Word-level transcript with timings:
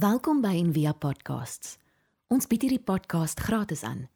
Welkom 0.00 0.38
by 0.40 0.54
Envia 0.56 0.94
Podcasts. 0.96 1.74
Ons 2.32 2.46
bied 2.48 2.62
hierdie 2.64 2.80
podcast 2.80 3.40
gratis 3.44 3.82
aan. 3.84 4.06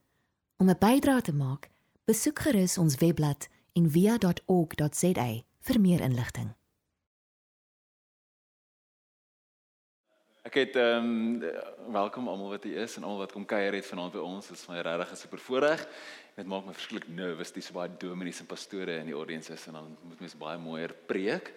Om 0.57 0.71
'n 0.71 0.79
bydrae 0.80 1.21
te 1.21 1.34
maak, 1.34 1.68
besoek 2.08 2.38
gerus 2.38 2.79
ons 2.79 2.96
webblad 3.03 3.49
en 3.76 3.91
via.org.za 3.91 5.26
vir 5.67 5.81
meer 5.81 6.00
inligting. 6.00 6.55
Ek 10.48 10.55
het 10.55 10.77
ehm 10.77 11.05
um, 11.05 11.93
welkom 11.93 12.29
almal 12.29 12.48
wat 12.48 12.64
hier 12.64 12.80
is 12.87 12.96
en 12.96 13.03
almal 13.03 13.19
wat 13.27 13.32
kom 13.32 13.45
kuier 13.45 13.75
het 13.75 13.87
vanaand 13.87 14.12
by 14.12 14.25
ons. 14.25 14.48
Dit 14.48 14.57
is 14.57 14.69
my 14.69 14.80
regtig 14.80 15.12
'n 15.12 15.16
super 15.16 15.39
voorreg. 15.39 15.89
Dit 16.37 16.46
maak 16.46 16.64
my 16.64 16.73
verskriklik 16.73 17.09
nervous 17.09 17.53
dis 17.53 17.71
baie 17.71 17.91
dominees 17.98 18.41
en 18.41 18.46
pastore 18.46 18.96
in 18.98 19.07
die 19.07 19.19
audience 19.21 19.53
is 19.53 19.66
en 19.66 19.73
dan 19.73 19.96
moet 20.03 20.21
mens 20.21 20.37
baie 20.37 20.59
mooier 20.59 20.95
preek. 21.07 21.53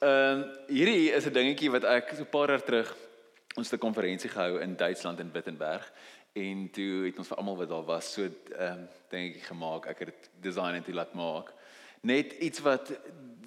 Ehm 0.00 0.40
um, 0.40 0.50
hierdie 0.66 1.12
is 1.12 1.26
'n 1.26 1.32
dingetjie 1.32 1.70
wat 1.70 1.84
ek 1.84 2.10
so 2.16 2.22
'n 2.22 2.30
paar 2.30 2.48
jaar 2.48 2.64
terug 2.64 3.11
ons 3.54 3.70
het 3.70 3.80
'n 3.80 3.84
konferensie 3.84 4.30
gehou 4.30 4.60
in 4.60 4.76
Duitsland 4.76 5.18
in 5.18 5.32
Wittenberg 5.32 5.92
en 6.32 6.70
toe 6.70 7.04
het 7.04 7.18
ons 7.18 7.28
vir 7.28 7.36
almal 7.36 7.56
wat 7.56 7.68
daar 7.68 7.84
was 7.84 8.12
so 8.12 8.22
ehm 8.22 8.78
um, 8.78 8.88
ek 9.10 9.42
gemaak. 9.42 9.86
Ek 9.86 9.98
het 9.98 10.08
dit 10.08 10.30
design 10.40 10.74
en 10.74 10.82
dit 10.82 10.94
laat 10.94 11.14
maak. 11.14 11.52
Net 12.00 12.32
iets 12.32 12.58
wat 12.60 12.92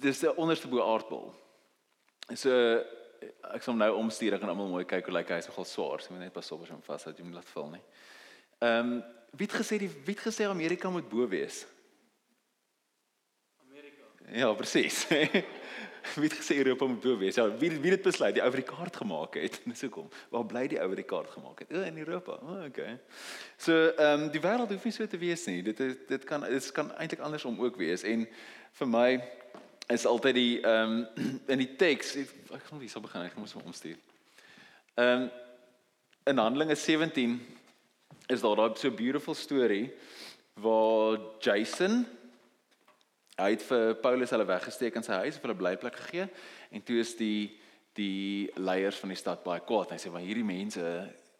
dis 0.00 0.22
'n 0.22 0.36
onderste 0.36 0.68
bo 0.68 0.80
aardbol. 0.82 1.34
So 2.34 2.50
ek 3.54 3.62
sal 3.62 3.74
nou 3.74 3.94
omstuur 3.96 4.32
en 4.32 4.48
almal 4.48 4.68
mooi 4.68 4.84
kyk 4.84 5.04
hoe 5.04 5.14
lyk 5.14 5.28
hy 5.28 5.36
is 5.36 5.46
nogal 5.46 5.64
swaar. 5.64 6.00
So 6.00 6.12
moet 6.12 6.22
net 6.22 6.32
pas 6.32 6.52
op 6.52 6.62
as 6.62 6.68
hom 6.68 6.82
vas 6.82 7.04
dat 7.04 7.16
jy 7.16 7.24
hom 7.24 7.32
laat 7.32 7.48
val 7.48 7.70
nie. 7.70 7.82
Ehm 8.58 8.92
um, 8.92 9.04
wie 9.36 9.46
het 9.46 9.56
gesê 9.60 9.78
die 9.78 9.90
wie 10.04 10.14
het 10.14 10.26
gesê 10.26 10.44
Amerika 10.44 10.90
moet 10.90 11.08
bo 11.08 11.28
wees? 11.28 11.66
Ja, 14.32 14.52
presies. 14.52 15.06
wie 16.14 16.28
het 16.28 16.34
gesê 16.38 16.56
Europa 16.56 16.86
moet 16.86 17.00
bo 17.00 17.16
wees? 17.18 17.34
Ja, 17.34 17.46
wie 17.58 17.70
wie 17.80 17.90
het 17.90 18.02
besluit 18.02 18.34
die 18.34 18.42
ou 18.42 18.50
die 18.50 18.64
kaart 18.66 18.96
gemaak 18.96 19.34
het? 19.34 19.60
Dis 19.70 19.80
hoekom. 19.80 20.08
Waar 20.30 20.46
bly 20.46 20.66
die 20.70 20.80
ou 20.80 20.88
wat 20.88 21.00
die 21.00 21.06
kaart 21.06 21.30
gemaak 21.30 21.62
het? 21.62 21.72
O, 21.72 21.82
in 21.82 21.98
Europa. 21.98 22.38
O, 22.42 22.58
okay. 22.66 22.98
So 23.56 23.90
ehm 23.94 24.26
um, 24.26 24.30
die 24.30 24.42
wêreld 24.42 24.72
hoef 24.74 24.84
nie 24.84 24.94
so 24.94 25.06
te 25.06 25.18
wees 25.18 25.46
nie. 25.46 25.62
Dit 25.62 25.80
is 25.80 25.96
dit 26.08 26.24
kan 26.24 26.46
dit 26.46 26.70
kan 26.72 26.90
eintlik 26.96 27.22
andersom 27.22 27.60
ook 27.62 27.78
wees 27.78 28.02
en 28.02 28.26
vir 28.80 28.90
my 28.90 29.08
is 29.94 30.06
altyd 30.06 30.34
die 30.34 30.60
ehm 30.62 30.98
um, 31.16 31.40
in 31.52 31.62
die 31.62 31.72
teks 31.78 32.16
ek 32.16 32.66
gaan 32.70 32.82
wie 32.82 32.90
sal 32.90 33.04
begin 33.04 33.26
ek 33.28 33.38
moet 33.38 33.54
hom 33.58 33.70
omstuur. 33.70 33.98
Ehm 34.94 35.26
um, 35.26 35.30
in 36.26 36.42
Handelinge 36.42 36.74
17 36.74 37.38
is 38.34 38.40
daar 38.42 38.58
daai 38.58 38.74
so 38.74 38.90
beautiful 38.90 39.34
story 39.34 39.92
waar 40.58 41.20
Jason 41.38 42.02
hy 43.36 43.50
het 43.52 43.62
vir 43.68 43.94
Paulus 44.00 44.32
hulle 44.32 44.48
weggesteek 44.48 44.96
in 44.96 45.04
sy 45.04 45.20
huis 45.24 45.38
vir 45.38 45.50
'n 45.52 45.58
blyplek 45.60 45.96
gegee 45.96 46.28
en 46.70 46.82
toe 46.82 47.00
is 47.00 47.14
die 47.16 47.58
die 47.96 48.50
leiers 48.56 48.98
van 49.00 49.08
die 49.08 49.16
stad 49.16 49.42
baie 49.44 49.60
kwaad. 49.60 49.94
Hy 49.94 49.96
sê 49.96 50.10
maar 50.12 50.24
hierdie 50.24 50.44
mense, 50.44 50.82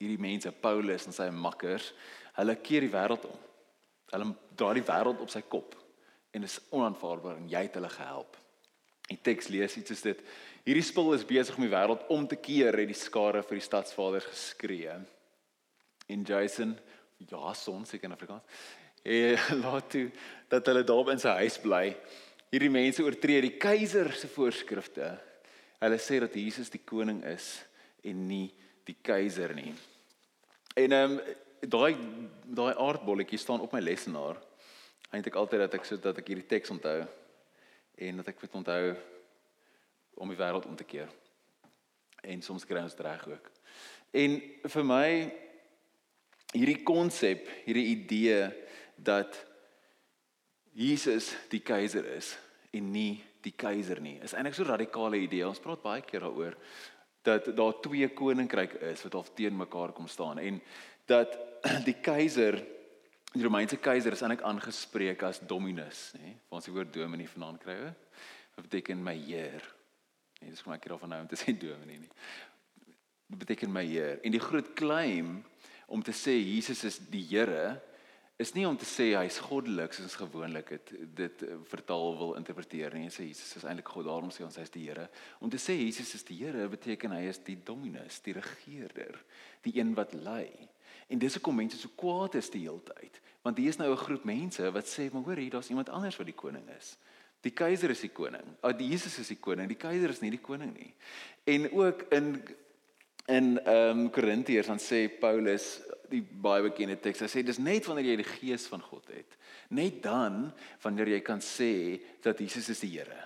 hierdie 0.00 0.20
mense 0.20 0.52
Paulus 0.52 1.06
en 1.06 1.12
sy 1.12 1.28
makkers, 1.30 1.92
hulle 2.38 2.56
keer 2.56 2.80
die 2.80 2.92
wêreld 2.92 3.24
om. 3.28 3.36
Hulle 4.12 4.34
draai 4.56 4.80
die 4.80 4.88
wêreld 4.88 5.20
op 5.20 5.30
sy 5.30 5.42
kop 5.42 5.74
en 6.32 6.44
is 6.44 6.60
onaanvaarbaar 6.70 7.36
en 7.36 7.48
jy 7.48 7.62
het 7.66 7.74
hulle 7.74 7.90
gehelp. 7.92 8.36
Die 9.10 9.18
teks 9.22 9.50
lees 9.52 9.76
iets 9.76 9.92
soos 9.92 10.02
dit: 10.02 10.22
Hierdie 10.66 10.82
spul 10.82 11.12
is 11.14 11.26
besig 11.26 11.56
om 11.56 11.66
die 11.66 11.74
wêreld 11.74 12.08
om 12.10 12.26
te 12.26 12.36
keer, 12.36 12.74
het 12.74 12.88
die 12.90 12.98
skare 12.98 13.42
vir 13.42 13.60
die 13.60 13.66
stadsvader 13.66 14.24
geskree. 14.26 14.96
En 16.08 16.24
Jason, 16.26 16.74
ja, 17.18 17.52
son 17.54 17.84
seker 17.86 18.10
in 18.10 18.16
Afrikaans. 18.16 18.42
Eh 19.06 19.38
laat 19.62 19.90
toe 19.90 20.10
dat 20.50 20.66
hulle 20.66 20.82
daar 20.86 21.12
in 21.14 21.22
sy 21.22 21.34
huis 21.42 21.58
bly. 21.62 21.84
Hierdie 22.50 22.72
mense 22.72 23.04
oortree 23.04 23.42
die 23.44 23.56
keiser 23.60 24.10
se 24.18 24.30
voorskrifte. 24.30 25.12
Hulle 25.78 25.98
sê 26.02 26.18
dat 26.22 26.34
Jesus 26.34 26.72
die 26.72 26.82
koning 26.82 27.22
is 27.30 27.50
en 28.06 28.26
nie 28.26 28.48
die 28.86 28.96
keiser 29.02 29.54
nie. 29.54 29.74
En 30.74 30.92
ehm 30.92 31.18
um, 31.18 31.20
daai 31.66 31.96
daai 32.44 32.74
aardbolletjie 32.78 33.40
staan 33.40 33.62
op 33.64 33.72
my 33.72 33.80
lesenaar 33.80 34.36
eintlik 35.10 35.38
altyd 35.38 35.64
dat 35.64 35.78
ek 35.78 35.86
so 35.88 35.98
dat 36.02 36.18
ek 36.20 36.28
hierdie 36.30 36.50
teks 36.50 36.70
onthou 36.74 37.00
en 37.96 38.20
dat 38.20 38.28
ek 38.28 38.42
moet 38.42 38.58
onthou 38.60 38.92
om 40.20 40.30
die 40.30 40.38
wêreld 40.38 40.66
om 40.68 40.76
te 40.76 40.84
keer. 40.84 41.08
En 42.22 42.42
soms 42.42 42.66
kry 42.66 42.82
ons 42.82 42.98
reg 43.06 43.24
ook. 43.30 43.50
En 44.12 44.38
vir 44.74 44.86
my 44.86 45.08
hierdie 46.52 46.82
konsep, 46.86 47.48
hierdie 47.66 47.90
idee 47.94 48.65
dat 48.96 49.38
Jesus 50.72 51.34
die 51.48 51.60
keiser 51.60 52.04
is 52.16 52.34
en 52.72 52.92
nie 52.92 53.22
die 53.44 53.54
keiser 53.56 54.00
nie. 54.02 54.18
Is 54.22 54.34
eintlik 54.34 54.54
so 54.54 54.64
'n 54.64 54.74
radikale 54.74 55.16
idee. 55.16 55.46
Ons 55.46 55.60
praat 55.60 55.82
baie 55.82 56.02
keer 56.02 56.20
daaroor 56.20 56.56
dat 57.22 57.56
daar 57.56 57.80
twee 57.80 58.08
koninkryke 58.08 58.78
is 58.80 59.02
wat 59.02 59.12
half 59.12 59.34
teen 59.34 59.56
mekaar 59.56 59.92
kom 59.92 60.06
staan 60.06 60.38
en 60.38 60.62
dat 61.06 61.38
die 61.88 62.00
keiser 62.00 62.76
Die 63.36 63.44
Romeinse 63.44 63.76
keiser 63.76 64.14
is 64.16 64.22
eintlik 64.24 64.44
aangespreek 64.48 65.22
as 65.28 65.42
Dominus, 65.44 66.14
nê? 66.16 66.30
Waar 66.48 66.56
ons 66.56 66.68
die 66.68 66.72
woord 66.72 66.92
Dominee 66.94 67.28
vanaand 67.28 67.60
kry. 67.60 67.74
Wat 68.56 68.64
beteken 68.64 69.02
my 69.04 69.12
Heer? 69.26 69.66
Nee, 70.40 70.54
dis 70.54 70.62
kom 70.64 70.72
ek 70.72 70.86
hierop 70.86 71.04
nou 71.04 71.18
om 71.20 71.28
te 71.28 71.36
sê 71.42 71.52
Dominee 71.52 72.00
nie. 72.00 72.12
Dit 73.28 73.42
beteken 73.42 73.74
my 73.74 73.84
Heer. 73.84 74.22
En 74.24 74.32
die 74.32 74.40
groot 74.40 74.70
claim 74.78 75.42
om 75.92 76.04
te 76.06 76.14
sê 76.16 76.32
Jesus 76.38 76.80
is 76.88 76.96
die 77.12 77.26
Here 77.28 77.76
is 78.36 78.52
nie 78.52 78.66
om 78.68 78.76
te 78.76 78.84
sê 78.84 79.08
hy's 79.16 79.38
goddelik 79.40 79.94
soos 79.96 80.16
gewoonlik 80.20 80.68
dit 80.74 80.92
dit 81.16 81.44
vertaal 81.70 82.16
wil 82.18 82.34
interpreteer 82.36 82.94
nie. 82.94 83.08
Sê 83.12 83.24
Jesus 83.30 83.56
is 83.56 83.64
eintlik 83.64 83.88
God, 83.88 84.08
daarom 84.10 84.32
sê 84.34 84.44
ons 84.44 84.58
hy's 84.60 84.72
die 84.74 84.84
Here. 84.88 85.08
Om 85.40 85.52
te 85.52 85.60
sê 85.60 85.76
Jesus 85.78 86.12
is 86.18 86.26
die 86.28 86.36
Here 86.42 86.68
beteken 86.68 87.16
hy 87.16 87.24
is 87.30 87.40
die 87.46 87.56
Dominus, 87.56 88.20
die 88.26 88.36
regerder, 88.36 89.16
die 89.64 89.78
een 89.78 89.94
wat 89.96 90.12
lei. 90.12 90.50
En 91.08 91.22
dis 91.22 91.38
hoekom 91.38 91.56
mense 91.62 91.78
so 91.80 91.92
kwaad 91.96 92.36
is 92.36 92.50
die 92.52 92.66
hele 92.66 92.82
tyd. 92.84 93.20
Want 93.46 93.58
hier 93.62 93.72
is 93.72 93.78
nou 93.78 93.90
'n 93.92 94.04
groep 94.04 94.24
mense 94.24 94.72
wat 94.72 94.84
sê, 94.84 95.10
"Maar 95.12 95.22
hoor 95.22 95.36
hier, 95.36 95.50
daar's 95.50 95.70
iemand 95.70 95.88
anders 95.88 96.16
wat 96.16 96.26
die 96.26 96.34
koning 96.34 96.68
is." 96.76 96.96
Die 97.40 97.52
keiser 97.52 97.90
is 97.90 98.00
die 98.00 98.10
koning. 98.10 98.46
Oh, 98.62 98.72
die 98.72 98.88
Jesus 98.88 99.18
is 99.18 99.28
die 99.28 99.38
koning. 99.38 99.68
Die 99.68 99.78
keiser 99.78 100.10
is 100.10 100.20
nie 100.20 100.30
die 100.30 100.40
koning 100.42 100.74
nie. 100.74 100.94
En 101.44 101.72
ook 101.72 102.02
in 102.10 102.42
in 103.26 103.56
ehm 103.58 104.06
um, 104.06 104.10
Korintiërs 104.10 104.70
dan 104.70 104.78
sê 104.82 105.06
Paulus 105.20 105.80
die 106.10 106.22
baie 106.22 106.62
bekende 106.62 106.98
teks. 107.02 107.24
Hy 107.24 107.30
sê 107.30 107.42
dis 107.42 107.58
net 107.58 107.86
wanneer 107.88 108.12
jy 108.12 108.20
die 108.20 108.28
gees 108.28 108.66
van 108.70 108.82
God 108.84 109.08
het, 109.10 109.34
net 109.74 109.98
dan 110.04 110.52
wanneer 110.84 111.16
jy 111.16 111.22
kan 111.26 111.42
sê 111.42 111.98
dat 112.22 112.38
Jesus 112.38 112.70
is 112.70 112.84
die 112.84 112.92
Here. 112.94 113.18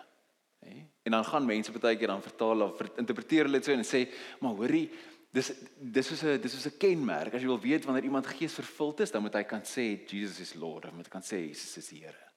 Hè? 0.65 0.79
En 1.05 1.17
dan 1.17 1.25
gaan 1.25 1.47
mense 1.47 1.73
baie 1.73 1.99
keer 2.01 2.13
dan 2.13 2.25
vertaal 2.25 2.65
of 2.69 2.81
interpreteer 2.97 3.49
hulle 3.49 3.61
dit 3.61 3.69
so 3.69 3.73
en 3.73 3.85
sê, 3.85 4.07
"Maar 4.41 4.57
hoorie, 4.57 4.89
dis 5.33 5.53
dis 5.79 6.11
is 6.11 6.23
'n 6.25 6.41
dis 6.41 6.55
is 6.55 6.67
'n 6.67 6.79
kenmerk. 6.79 7.35
As 7.35 7.43
jy 7.43 7.47
wil 7.47 7.61
weet 7.61 7.85
wanneer 7.85 8.05
iemand 8.05 8.27
gees 8.27 8.55
vervuld 8.55 9.01
is, 9.01 9.11
dan 9.11 9.23
moet 9.23 9.35
hy 9.35 9.45
kan 9.45 9.63
sê 9.63 10.07
Jesus 10.07 10.41
is 10.41 10.55
Lord, 10.55 10.83
dan 10.83 10.95
moet 10.95 11.07
hy 11.07 11.11
kan 11.11 11.23
sê 11.23 11.47
Jesus 11.49 11.77
is 11.77 11.89
die 11.89 12.01
Here. 12.01 12.30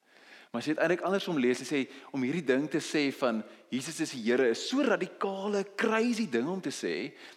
Maar 0.54 0.62
as 0.62 0.68
jy 0.70 0.74
dit 0.76 0.82
eintlik 0.86 1.02
andersom 1.02 1.38
lees, 1.42 1.64
jy 1.64 1.66
sê 1.66 1.80
om 2.14 2.22
hierdie 2.22 2.44
ding 2.46 2.68
te 2.70 2.78
sê 2.78 3.08
van 3.18 3.40
Jesus 3.74 3.98
is 4.04 4.12
die 4.14 4.20
Here 4.22 4.52
is 4.54 4.62
so 4.70 4.84
radikale, 4.86 5.64
crazy 5.74 6.28
ding 6.30 6.46
om 6.46 6.60
te 6.62 6.70
sê. 6.70 6.92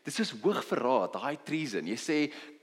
Dit 0.05 0.19
is 0.21 0.35
hoog 0.43 0.59
verraad, 0.69 1.15
high 1.23 1.39
treason. 1.41 1.89
Jy 1.89 1.97
sê 1.97 2.17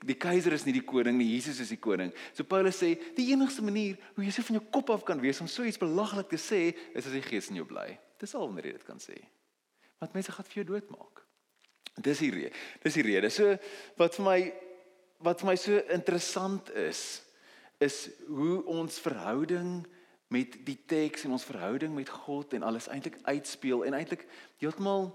die 0.06 0.14
keiser 0.14 0.54
is 0.54 0.68
nie 0.68 0.76
die 0.76 0.84
koning 0.86 1.18
nie, 1.18 1.32
Jesus 1.32 1.58
is 1.64 1.72
die 1.74 1.80
koning. 1.82 2.12
So 2.38 2.46
Paulus 2.46 2.78
sê 2.84 2.92
die 3.18 3.26
enigste 3.34 3.66
manier 3.66 3.98
hoe 4.14 4.28
jy 4.28 4.34
se 4.36 4.44
van 4.46 4.60
jou 4.60 4.62
kop 4.76 4.92
af 4.94 5.08
kan 5.08 5.24
wees 5.24 5.42
om 5.42 5.50
so 5.50 5.66
iets 5.66 5.82
belaglik 5.82 6.30
te 6.36 6.38
sê, 6.38 6.62
is 6.94 7.08
as 7.10 7.18
die 7.18 7.24
gees 7.26 7.50
in 7.50 7.58
jou 7.58 7.66
bly. 7.72 7.88
Dis 8.22 8.36
al 8.38 8.46
wanneer 8.46 8.70
jy 8.70 8.76
dit 8.76 8.86
kan 8.92 9.02
sê. 9.02 9.18
Want 10.06 10.14
mense 10.20 10.36
gaan 10.38 10.50
vir 10.52 10.60
jou 10.60 10.68
doodmaak. 10.76 11.24
Dis 11.98 12.22
die 12.22 12.30
rede. 12.36 12.54
Dis 12.86 13.00
die 13.02 13.08
rede. 13.10 13.34
So 13.34 13.58
wat 13.98 14.22
vir 14.22 14.28
my 14.30 14.38
wat 15.26 15.42
vir 15.42 15.50
my 15.50 15.58
so 15.58 15.82
interessant 15.98 16.70
is 16.78 17.24
is 17.82 18.00
hoe 18.30 18.62
ons 18.70 19.02
verhouding 19.02 19.82
met 20.34 20.58
die 20.66 20.78
teks 20.90 21.28
en 21.28 21.36
ons 21.36 21.46
verhouding 21.46 21.94
met 21.94 22.10
God 22.10 22.56
en 22.58 22.66
alles 22.66 22.90
eintlik 22.90 23.20
uitspeel 23.28 23.86
en 23.86 23.98
eintlik 23.98 24.26
heeltemal 24.62 25.12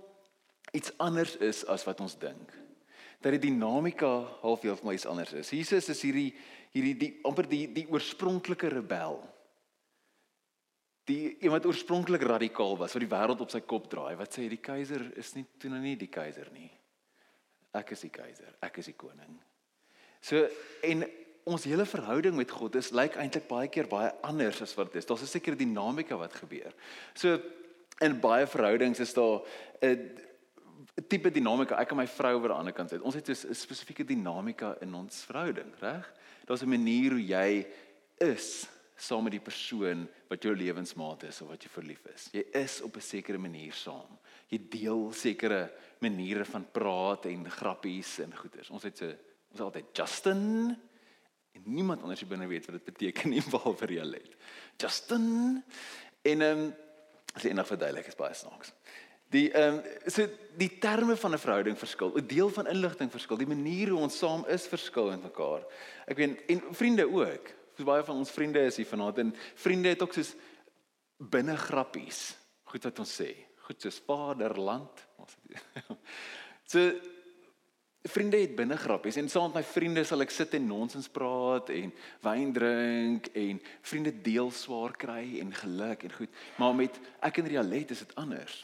iets 0.77 0.93
anders 1.03 1.35
is 1.43 1.65
as 1.67 1.87
wat 1.89 2.01
ons 2.05 2.15
dink. 2.21 2.53
Dat 3.25 3.35
die 3.35 3.49
dinamika 3.49 4.13
half 4.45 4.63
heeltemal 4.63 4.95
iets 4.95 5.09
anders 5.11 5.35
is. 5.35 5.51
Jesus 5.51 5.91
is 5.91 6.05
hierdie 6.07 6.31
hierdie 6.75 6.95
die 7.01 7.11
amper 7.27 7.49
die 7.49 7.65
die 7.73 7.87
oorspronklike 7.91 8.71
rebel. 8.77 9.19
Die 11.09 11.39
iemand 11.41 11.65
oorspronklik 11.67 12.23
radikaal 12.29 12.77
was 12.77 12.93
wat 12.93 13.01
die 13.01 13.11
wêreld 13.11 13.41
op 13.41 13.53
sy 13.53 13.63
kop 13.65 13.87
draai. 13.89 14.13
Wat 14.21 14.35
sê 14.35 14.45
die 14.51 14.61
keiser 14.61 15.07
is 15.17 15.33
nie 15.39 15.47
toe 15.59 15.71
nou 15.73 15.81
nie 15.81 15.97
die 15.97 16.11
keiser 16.13 16.51
nie. 16.53 16.69
Ek 17.79 17.95
is 17.97 18.05
die 18.05 18.13
keiser, 18.13 18.53
ek 18.65 18.81
is 18.83 18.91
die 18.91 18.97
koning. 18.99 19.39
So 20.21 20.45
en 20.85 21.07
ons 21.49 21.65
hele 21.65 21.87
verhouding 21.89 22.37
met 22.37 22.51
God 22.53 22.77
is 22.79 22.93
lyk 22.97 23.17
eintlik 23.21 23.49
baie 23.49 23.69
keer 23.73 23.89
baie 23.91 24.13
anders 24.27 24.61
as 24.65 24.75
wat 24.79 24.93
dit 24.93 25.01
is. 25.03 25.09
Daar's 25.09 25.23
'n 25.23 25.27
sekere 25.27 25.57
dinamika 25.57 26.17
wat 26.17 26.35
gebeur. 26.35 26.73
So 27.15 27.41
in 28.01 28.21
baie 28.21 28.47
verhoudings 28.47 29.01
is 29.01 29.15
daar 29.15 29.43
'n 29.83 30.11
tipe 31.09 31.31
dinamika. 31.31 31.79
Ek 31.81 31.91
en 31.91 31.97
my 31.97 32.07
vrou 32.07 32.35
oor 32.35 32.43
aan 32.43 32.49
die 32.49 32.59
ander 32.59 32.73
kant 32.73 32.91
sit. 32.91 33.03
Ons 33.03 33.15
het 33.15 33.29
'n 33.29 33.55
spesifieke 33.55 34.05
dinamika 34.05 34.77
in 34.81 34.95
ons 34.95 35.25
verhouding, 35.25 35.73
reg? 35.81 36.13
Daar's 36.47 36.63
'n 36.63 36.69
manier 36.69 37.11
hoe 37.11 37.27
jy 37.27 37.67
is 38.19 38.69
saam 38.97 39.23
met 39.23 39.33
die 39.33 39.45
persoon 39.45 40.09
wat 40.29 40.43
jou 40.43 40.55
lewensmaat 40.57 41.23
is 41.23 41.41
of 41.43 41.49
wat 41.49 41.63
jy 41.63 41.71
verlief 41.71 42.05
is. 42.15 42.29
Jy 42.33 42.45
is 42.53 42.81
op 42.83 42.97
'n 42.97 43.01
sekere 43.01 43.39
manier 43.39 43.73
saam. 43.73 44.19
Jy 44.49 44.61
deel 44.69 45.13
sekere 45.13 45.71
maniere 46.01 46.45
van 46.45 46.67
praat 46.73 47.27
en 47.27 47.51
grappies 47.51 48.19
en 48.19 48.37
goeders. 48.37 48.71
Ons 48.71 48.83
het 48.83 48.99
so 48.99 49.13
ons 49.51 49.61
altyd 49.61 49.85
Justin 49.97 50.77
en 51.65 51.75
niemand 51.75 52.03
anders 52.03 52.21
hier 52.21 52.31
binne 52.31 52.47
weet 52.47 52.67
wat 52.67 52.79
dit 52.79 52.85
beteken 52.85 53.31
nie 53.31 53.43
behalwe 53.51 53.79
vir 53.83 53.95
julle. 53.99 54.21
Justin 54.79 55.63
en 56.23 56.43
ehm 56.43 56.67
um, 56.67 56.69
jy 57.39 57.53
eendag 57.53 57.69
verduidelik 57.69 58.09
is 58.11 58.19
baie 58.19 58.35
snaaks. 58.35 58.73
Die 59.31 59.51
ehm 59.53 59.79
um, 59.79 60.11
so 60.11 60.27
die 60.59 60.71
terme 60.81 61.17
van 61.17 61.35
'n 61.35 61.39
verhouding 61.39 61.79
verskil, 61.79 62.15
'n 62.17 62.27
deel 62.27 62.51
van 62.51 62.67
inligting 62.67 63.11
verskil, 63.11 63.37
die 63.37 63.47
manier 63.47 63.89
hoe 63.89 64.01
ons 64.01 64.19
saam 64.19 64.45
is 64.49 64.67
verskil 64.67 65.11
met 65.11 65.23
mekaar. 65.23 65.67
Ek 66.07 66.17
weet 66.17 66.45
en 66.49 66.63
vriende 66.75 67.07
ook. 67.07 67.53
So 67.77 67.85
baie 67.85 68.05
van 68.05 68.17
ons 68.17 68.31
vriende 68.31 68.61
is 68.61 68.77
hier 68.77 68.87
vanaand 68.87 69.19
en 69.19 69.35
vriende 69.55 69.89
het 69.89 70.03
ook 70.03 70.13
soos 70.13 70.35
binne 71.19 71.57
grappies. 71.57 72.37
Goed 72.65 72.85
wat 72.85 72.99
ons 72.99 73.21
sê. 73.21 73.35
Goed 73.69 73.81
soos 73.81 74.01
vaderland. 74.07 75.07
so 76.73 76.93
vriende 78.09 78.41
het 78.41 78.57
binne 78.57 78.77
grappies 78.77 79.17
en 79.21 79.29
saam 79.29 79.51
met 79.53 79.61
my 79.61 79.65
vriende 79.67 80.05
sal 80.07 80.25
ek 80.25 80.33
sit 80.35 80.55
en 80.59 80.67
nonsens 80.69 81.09
praat 81.13 81.71
en 81.75 81.93
wyn 82.25 82.53
drink 82.57 83.29
en 83.39 83.61
vriende 83.91 84.13
deel 84.25 84.51
swaar 84.55 84.97
kry 84.97 85.39
en 85.43 85.53
geluk 85.55 86.07
en 86.07 86.17
goed. 86.17 86.41
Maar 86.57 86.75
met 86.75 86.99
ek 87.29 87.41
en 87.43 87.51
Rialet 87.53 87.95
is 87.95 88.03
dit 88.05 88.15
anders. 88.21 88.59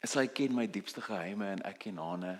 Sy 0.00 0.26
ken 0.32 0.54
my 0.56 0.66
diepste 0.70 1.02
geheime 1.04 1.50
en 1.56 1.64
ek 1.68 1.82
ken 1.86 2.00
hare. 2.00 2.38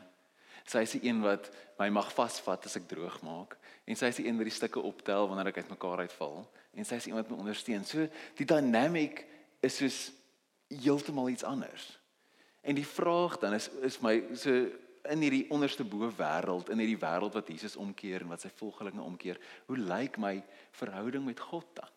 Sy 0.68 0.84
is 0.86 0.94
die 0.96 1.02
een 1.08 1.20
wat 1.24 1.48
my 1.80 1.88
mag 1.92 2.10
vasvat 2.14 2.66
as 2.68 2.76
ek 2.78 2.88
droog 2.90 3.20
maak 3.26 3.56
en 3.88 3.98
sy 3.98 4.10
is 4.12 4.20
die 4.20 4.28
een 4.28 4.38
wat 4.38 4.48
die 4.48 4.54
stukke 4.54 4.82
optel 4.84 5.28
wanneer 5.28 5.50
ek 5.50 5.62
uitmekaar 5.64 6.04
uitval 6.06 6.44
en 6.76 6.86
sy 6.86 7.00
is 7.00 7.08
iemand 7.10 7.26
wat 7.26 7.34
my 7.34 7.42
ondersteun. 7.46 7.84
So 7.84 8.06
die 8.38 8.48
dynamic 8.48 9.24
is 9.64 9.80
soos 9.80 9.98
heeltemal 10.70 11.32
iets 11.32 11.44
anders. 11.44 11.88
En 12.62 12.76
die 12.76 12.86
vraag 12.86 13.38
dan 13.42 13.56
is 13.56 13.68
is 13.82 13.98
my 14.04 14.20
so 14.36 14.68
in 15.08 15.22
hierdie 15.24 15.46
onderste 15.50 15.84
bo 15.84 16.10
wêreld, 16.16 16.68
in 16.68 16.78
hierdie 16.78 17.00
wêreld 17.00 17.34
wat 17.34 17.48
Jesus 17.48 17.76
omkeer 17.76 18.24
en 18.24 18.28
wat 18.28 18.44
sy 18.44 18.50
volgelinge 18.60 19.02
omkeer, 19.02 19.40
hoe 19.66 19.78
lyk 19.78 20.18
my 20.18 20.42
verhouding 20.78 21.24
met 21.24 21.40
God 21.40 21.66
dan? 21.74 21.92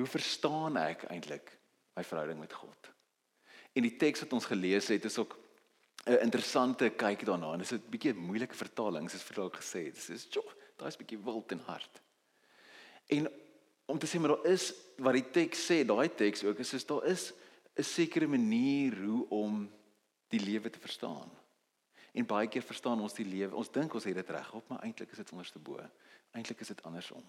Hoe 0.00 0.06
verstaan 0.06 0.76
ek 0.80 1.04
eintlik 1.12 1.52
my 1.96 2.04
verhouding 2.04 2.40
met 2.40 2.52
God? 2.52 2.90
En 3.72 3.84
die 3.84 3.96
teks 3.96 4.24
wat 4.24 4.32
ons 4.32 4.48
gelees 4.48 4.88
het 4.88 5.04
is 5.04 5.18
ook 5.18 5.38
'n 6.06 6.18
interessante 6.24 6.90
kyk 6.90 7.24
daarna. 7.24 7.56
Dit 7.56 7.70
is 7.70 7.72
'n 7.72 7.90
bietjie 7.90 8.14
moeilike 8.14 8.54
vertaling, 8.54 9.10
soos 9.10 9.22
vir 9.22 9.36
dalk 9.36 9.56
gesê 9.56 9.84
het. 9.86 9.94
Dit 9.94 10.08
is 10.08 10.26
so, 10.30 10.42
daai's 10.76 10.96
bietjie 10.96 11.18
wild 11.18 11.52
en 11.52 11.60
hard. 11.66 12.02
En 13.08 13.28
om 13.86 13.98
te 13.98 14.06
sê 14.06 14.18
maar 14.18 14.36
daar 14.36 14.46
is 14.46 14.74
wat 14.98 15.12
die 15.12 15.30
teks 15.30 15.70
sê, 15.70 15.84
daai 15.86 16.08
teks 16.08 16.44
ook 16.44 16.58
is 16.58 16.72
is 16.72 16.86
daar 16.86 17.04
is 17.04 17.32
'n 17.76 17.82
sekere 17.82 18.26
manier 18.26 18.96
hoe 19.04 19.28
om 19.28 19.70
die 20.28 20.40
lewe 20.40 20.70
te 20.70 20.78
verstaan. 20.78 21.30
En 22.12 22.26
baie 22.28 22.48
keer 22.48 22.62
verstaan 22.62 23.00
ons 23.00 23.14
die 23.16 23.24
lewe, 23.24 23.56
ons 23.56 23.70
dink 23.72 23.94
ons 23.94 24.04
het 24.04 24.18
dit 24.18 24.30
reg 24.30 24.52
op, 24.52 24.68
maar 24.68 24.82
eintlik 24.84 25.14
is 25.14 25.22
dit 25.22 25.32
onderste 25.32 25.58
bo. 25.58 25.80
Eintlik 26.36 26.60
is 26.60 26.72
dit 26.74 26.82
andersom. 26.82 27.24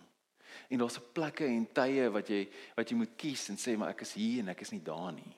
En 0.70 0.78
daar's 0.78 1.00
plekke 1.16 1.46
en 1.46 1.66
tye 1.74 2.10
wat 2.14 2.30
jy 2.30 2.44
wat 2.76 2.90
jy 2.90 2.98
moet 3.00 3.16
kies 3.18 3.48
en 3.50 3.58
sê 3.58 3.78
maar 3.80 3.94
ek 3.94 4.04
is 4.06 4.14
hier 4.20 4.44
en 4.44 4.52
ek 4.54 4.64
is 4.66 4.74
nie 4.76 4.84
daar 4.84 5.12
nie. 5.16 5.34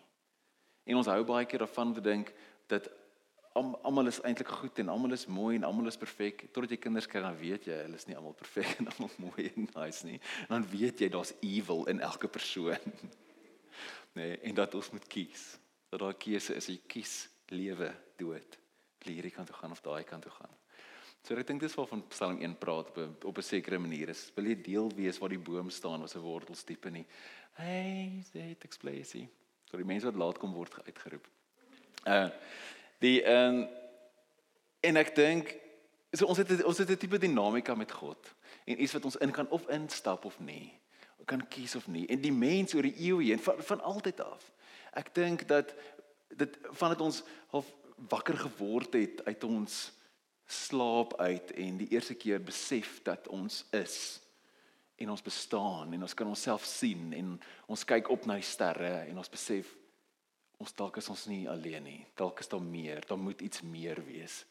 En 0.85 0.99
ons 0.99 1.09
hou 1.09 1.21
baie 1.25 1.47
keer 1.49 1.63
daarvan 1.63 1.93
te 1.95 2.03
dink 2.03 2.33
dat 2.71 2.89
almal 3.55 4.09
is 4.11 4.19
eintlik 4.27 4.49
goed 4.51 4.81
en 4.83 4.89
almal 4.91 5.15
is 5.15 5.27
mooi 5.31 5.55
en 5.55 5.63
almal 5.63 5.87
is 5.87 5.99
perfek. 5.99 6.47
Totdat 6.51 6.75
jy 6.75 6.81
kinders 6.83 7.07
kry 7.07 7.21
dan 7.23 7.37
weet 7.39 7.69
jy 7.69 7.77
hulle 7.85 8.01
is 8.01 8.09
nie 8.09 8.17
almal 8.17 8.35
perfek 8.35 8.81
en 8.81 8.89
almal 8.91 9.13
mooi 9.27 9.47
en 9.53 9.69
nice 9.77 10.07
nie. 10.07 10.19
En 10.47 10.57
dan 10.57 10.67
weet 10.73 11.05
jy 11.05 11.09
daar's 11.13 11.35
evil 11.45 11.85
in 11.91 12.03
elke 12.03 12.31
persoon. 12.31 12.81
Nee, 14.15 14.37
en 14.47 14.55
dat 14.55 14.71
ons 14.79 14.87
moet 14.95 15.03
kies. 15.11 15.41
Dat 15.91 15.99
daar 15.99 16.13
'n 16.13 16.17
keuse 16.17 16.53
is, 16.55 16.69
jy 16.71 16.77
kies 16.87 17.27
lewe, 17.51 17.89
dood. 18.15 18.55
Hierdie 19.13 19.31
kant 19.31 19.47
toe 19.47 19.55
gaan 19.55 19.71
of 19.71 19.81
daai 19.81 20.03
kant 20.03 20.23
toe 20.23 20.31
gaan. 20.31 20.55
So 21.25 21.35
ek 21.35 21.47
dink 21.47 21.61
dis 21.61 21.73
waarvan 21.73 22.03
Psalm 22.09 22.41
1 22.41 22.57
praat 22.57 22.89
op 22.89 22.97
'n 22.97 23.15
op 23.25 23.37
'n 23.37 23.41
sekere 23.41 23.79
manier 23.79 24.09
is. 24.09 24.31
Wil 24.35 24.45
jy 24.45 24.61
deel 24.61 24.91
wees 24.95 25.17
waar 25.17 25.29
die 25.29 25.39
boom 25.39 25.69
staan 25.69 25.99
waar 25.99 26.09
sy 26.09 26.19
wortels 26.19 26.63
diep 26.63 26.85
in 26.85 26.93
die 26.93 27.05
Hey, 27.53 28.23
dit 28.33 28.63
explains. 28.63 29.15
So 29.69 29.77
die 29.77 29.85
mense 29.85 30.05
wat 30.05 30.15
laat 30.15 30.37
kom 30.37 30.53
word 30.53 30.75
uitgeroep. 30.85 31.27
Uh 32.05 32.29
die 32.99 33.23
ehm 33.23 33.55
um, 33.55 33.67
en 34.81 34.97
ek 34.97 35.15
dink 35.15 35.55
so 36.13 36.25
ons 36.25 36.37
het 36.37 36.63
ons 36.63 36.77
het 36.77 36.89
'n 36.89 36.97
tipe 36.97 37.17
dinamika 37.17 37.75
met 37.75 37.91
God 37.91 38.35
en 38.65 38.81
iets 38.81 38.93
wat 38.93 39.05
ons 39.05 39.15
in 39.15 39.31
kan 39.31 39.49
of 39.49 39.67
instap 39.69 40.25
of 40.25 40.39
nie. 40.39 40.79
Ons 41.17 41.25
kan 41.25 41.47
kies 41.47 41.75
of 41.75 41.87
nie. 41.87 42.05
En 42.07 42.21
die 42.21 42.31
mens 42.31 42.73
oor 42.73 42.81
die 42.81 42.99
eeue 42.99 43.23
heen 43.23 43.39
van 43.39 43.63
van 43.63 43.81
altyd 43.81 44.19
af. 44.19 44.51
Ek 44.93 45.13
dink 45.15 45.47
dat 45.47 45.73
dit 46.29 46.57
vandat 46.71 47.01
ons 47.01 47.23
half 47.47 47.73
wakker 47.95 48.37
geword 48.37 48.93
het 48.93 49.25
uit 49.25 49.43
ons 49.43 49.91
slaap 50.45 51.15
uit 51.19 51.51
en 51.51 51.77
die 51.77 51.89
eerste 51.89 52.13
keer 52.13 52.43
besef 52.43 52.99
dat 53.03 53.27
ons 53.27 53.63
is 53.73 54.21
en 54.95 55.09
ons 55.09 55.23
bestaan 55.23 55.93
en 55.93 56.05
ons 56.05 56.13
kan 56.13 56.27
onsself 56.27 56.65
sien 56.65 57.13
en 57.13 57.33
ons 57.67 57.87
kyk 57.87 58.09
op 58.13 58.27
na 58.27 58.37
die 58.39 58.47
sterre 58.47 59.07
en 59.09 59.17
ons 59.17 59.31
besef 59.31 59.71
ons 60.61 60.75
dalk 60.77 61.01
is 61.01 61.09
ons 61.11 61.25
nie 61.27 61.43
alleen 61.51 61.83
nie. 61.83 62.01
Dalk 62.15 62.39
is 62.39 62.47
daar 62.47 62.63
meer, 62.63 63.03
daar 63.07 63.19
moet 63.19 63.41
iets 63.43 63.59
meer 63.65 63.99
wees. 64.07 64.45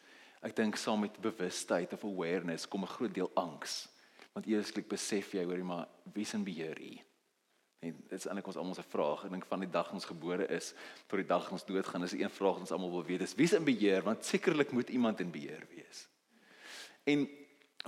Ek 0.45 0.53
dink 0.57 0.77
saam 0.77 1.01
met 1.01 1.17
bewustheid 1.23 1.95
of 1.97 2.05
awareness 2.05 2.69
kom 2.69 2.85
'n 2.85 2.97
groot 2.97 3.15
deel 3.15 3.31
angs. 3.35 3.89
Want 4.35 4.47
eerslik 4.47 4.89
besef 4.89 5.33
jy 5.33 5.45
hoorie 5.45 5.65
maar 5.65 5.89
wie's 6.13 6.35
in 6.35 6.45
beheer 6.45 6.77
hier? 6.79 7.05
En 7.81 7.95
dit 8.09 8.19
is 8.19 8.27
eintlik 8.27 8.47
ons 8.47 8.57
almal 8.57 8.77
se 8.79 8.85
vraag. 8.89 9.25
Ek 9.27 9.33
dink 9.35 9.47
van 9.51 9.65
die 9.65 9.71
dag 9.71 9.93
ons 9.93 10.07
gebore 10.09 10.47
is 10.53 10.73
tot 11.07 11.21
die 11.21 11.29
dag 11.29 11.51
ons 11.53 11.65
doodgaan, 11.69 12.07
is 12.07 12.17
een 12.17 12.33
vraag 12.33 12.59
wat 12.59 12.67
ons 12.67 12.75
almal 12.77 12.93
wil 12.95 13.07
weet, 13.07 13.25
is 13.27 13.35
wie's 13.39 13.57
in 13.57 13.65
beheer? 13.65 14.05
Want 14.07 14.25
sekerlik 14.25 14.73
moet 14.73 14.93
iemand 14.95 15.21
in 15.21 15.33
beheer 15.35 15.67
wees. 15.75 16.07
En 17.05 17.27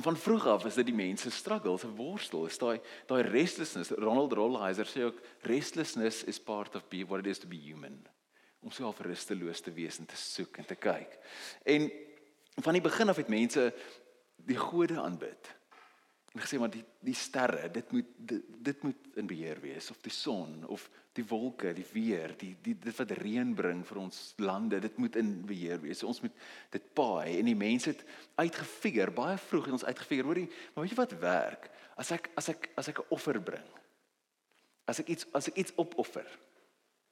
van 0.02 0.16
vroeg 0.16 0.46
af 0.46 0.64
is 0.68 0.76
dit 0.76 0.90
die 0.90 0.96
mense 0.96 1.30
struggle, 1.32 1.78
se 1.80 1.88
worstel, 1.96 2.44
is 2.46 2.58
daai 2.60 2.80
daai 3.08 3.22
restlessness. 3.30 3.94
Ronald 3.96 4.34
Rolheiser 4.36 4.88
sê 4.90 5.06
ook 5.06 5.22
restlessness 5.48 6.24
is 6.28 6.40
part 6.40 6.76
of 6.76 6.84
be 6.92 7.04
what 7.04 7.24
it 7.24 7.30
is 7.32 7.40
to 7.40 7.48
be 7.48 7.56
human. 7.56 8.02
Om 8.60 8.70
so 8.70 8.84
half 8.84 9.00
rusteloos 9.00 9.62
te 9.64 9.72
wees 9.72 9.98
en 10.02 10.08
te 10.08 10.18
soek 10.20 10.60
en 10.60 10.68
te 10.68 10.76
kyk. 10.76 11.16
En 11.64 11.88
van 12.60 12.76
die 12.76 12.84
begin 12.84 13.08
af 13.08 13.16
het 13.16 13.32
mense 13.32 13.70
die 14.36 14.58
gode 14.60 15.00
aanbid 15.00 15.55
en 16.36 16.42
gesê 16.44 16.58
maar 16.60 16.72
die 16.72 16.84
die 17.06 17.14
sterre 17.16 17.70
dit 17.72 17.92
moet 17.94 18.08
dit, 18.28 18.48
dit 18.68 18.82
moet 18.84 19.06
in 19.16 19.28
beheer 19.30 19.60
wees 19.62 19.88
of 19.90 20.02
die 20.04 20.12
son 20.12 20.66
of 20.68 20.84
die 21.16 21.24
wolke 21.24 21.72
die 21.76 21.86
weer 21.94 22.34
die 22.36 22.52
die 22.62 22.74
dit 22.82 22.98
wat 22.98 23.14
reën 23.22 23.54
bring 23.56 23.80
vir 23.88 24.02
ons 24.02 24.18
lande 24.44 24.80
dit 24.84 24.98
moet 25.00 25.16
in 25.16 25.30
beheer 25.48 25.80
wees. 25.80 26.02
So 26.02 26.10
ons 26.12 26.20
moet 26.20 26.44
dit 26.76 26.92
paai 26.98 27.38
en 27.38 27.48
die 27.48 27.56
mense 27.56 27.94
het 27.94 28.04
uitgefigure 28.36 29.14
baie 29.16 29.38
vroeg 29.48 29.70
het 29.70 29.78
ons 29.78 29.88
uitgefigure 29.88 30.28
hoorie 30.28 30.48
maar 30.74 30.84
weet 30.84 30.92
jy 30.92 31.00
wat 31.00 31.16
werk? 31.24 31.70
As 31.96 32.12
ek 32.12 32.30
as 32.36 32.52
ek 32.52 32.70
as 32.76 32.92
ek 32.92 33.00
'n 33.00 33.16
offer 33.16 33.40
bring 33.40 33.72
as 34.86 35.00
ek 35.00 35.08
iets 35.08 35.26
as 35.32 35.48
ek 35.48 35.58
iets 35.62 35.74
opoffer 35.76 36.26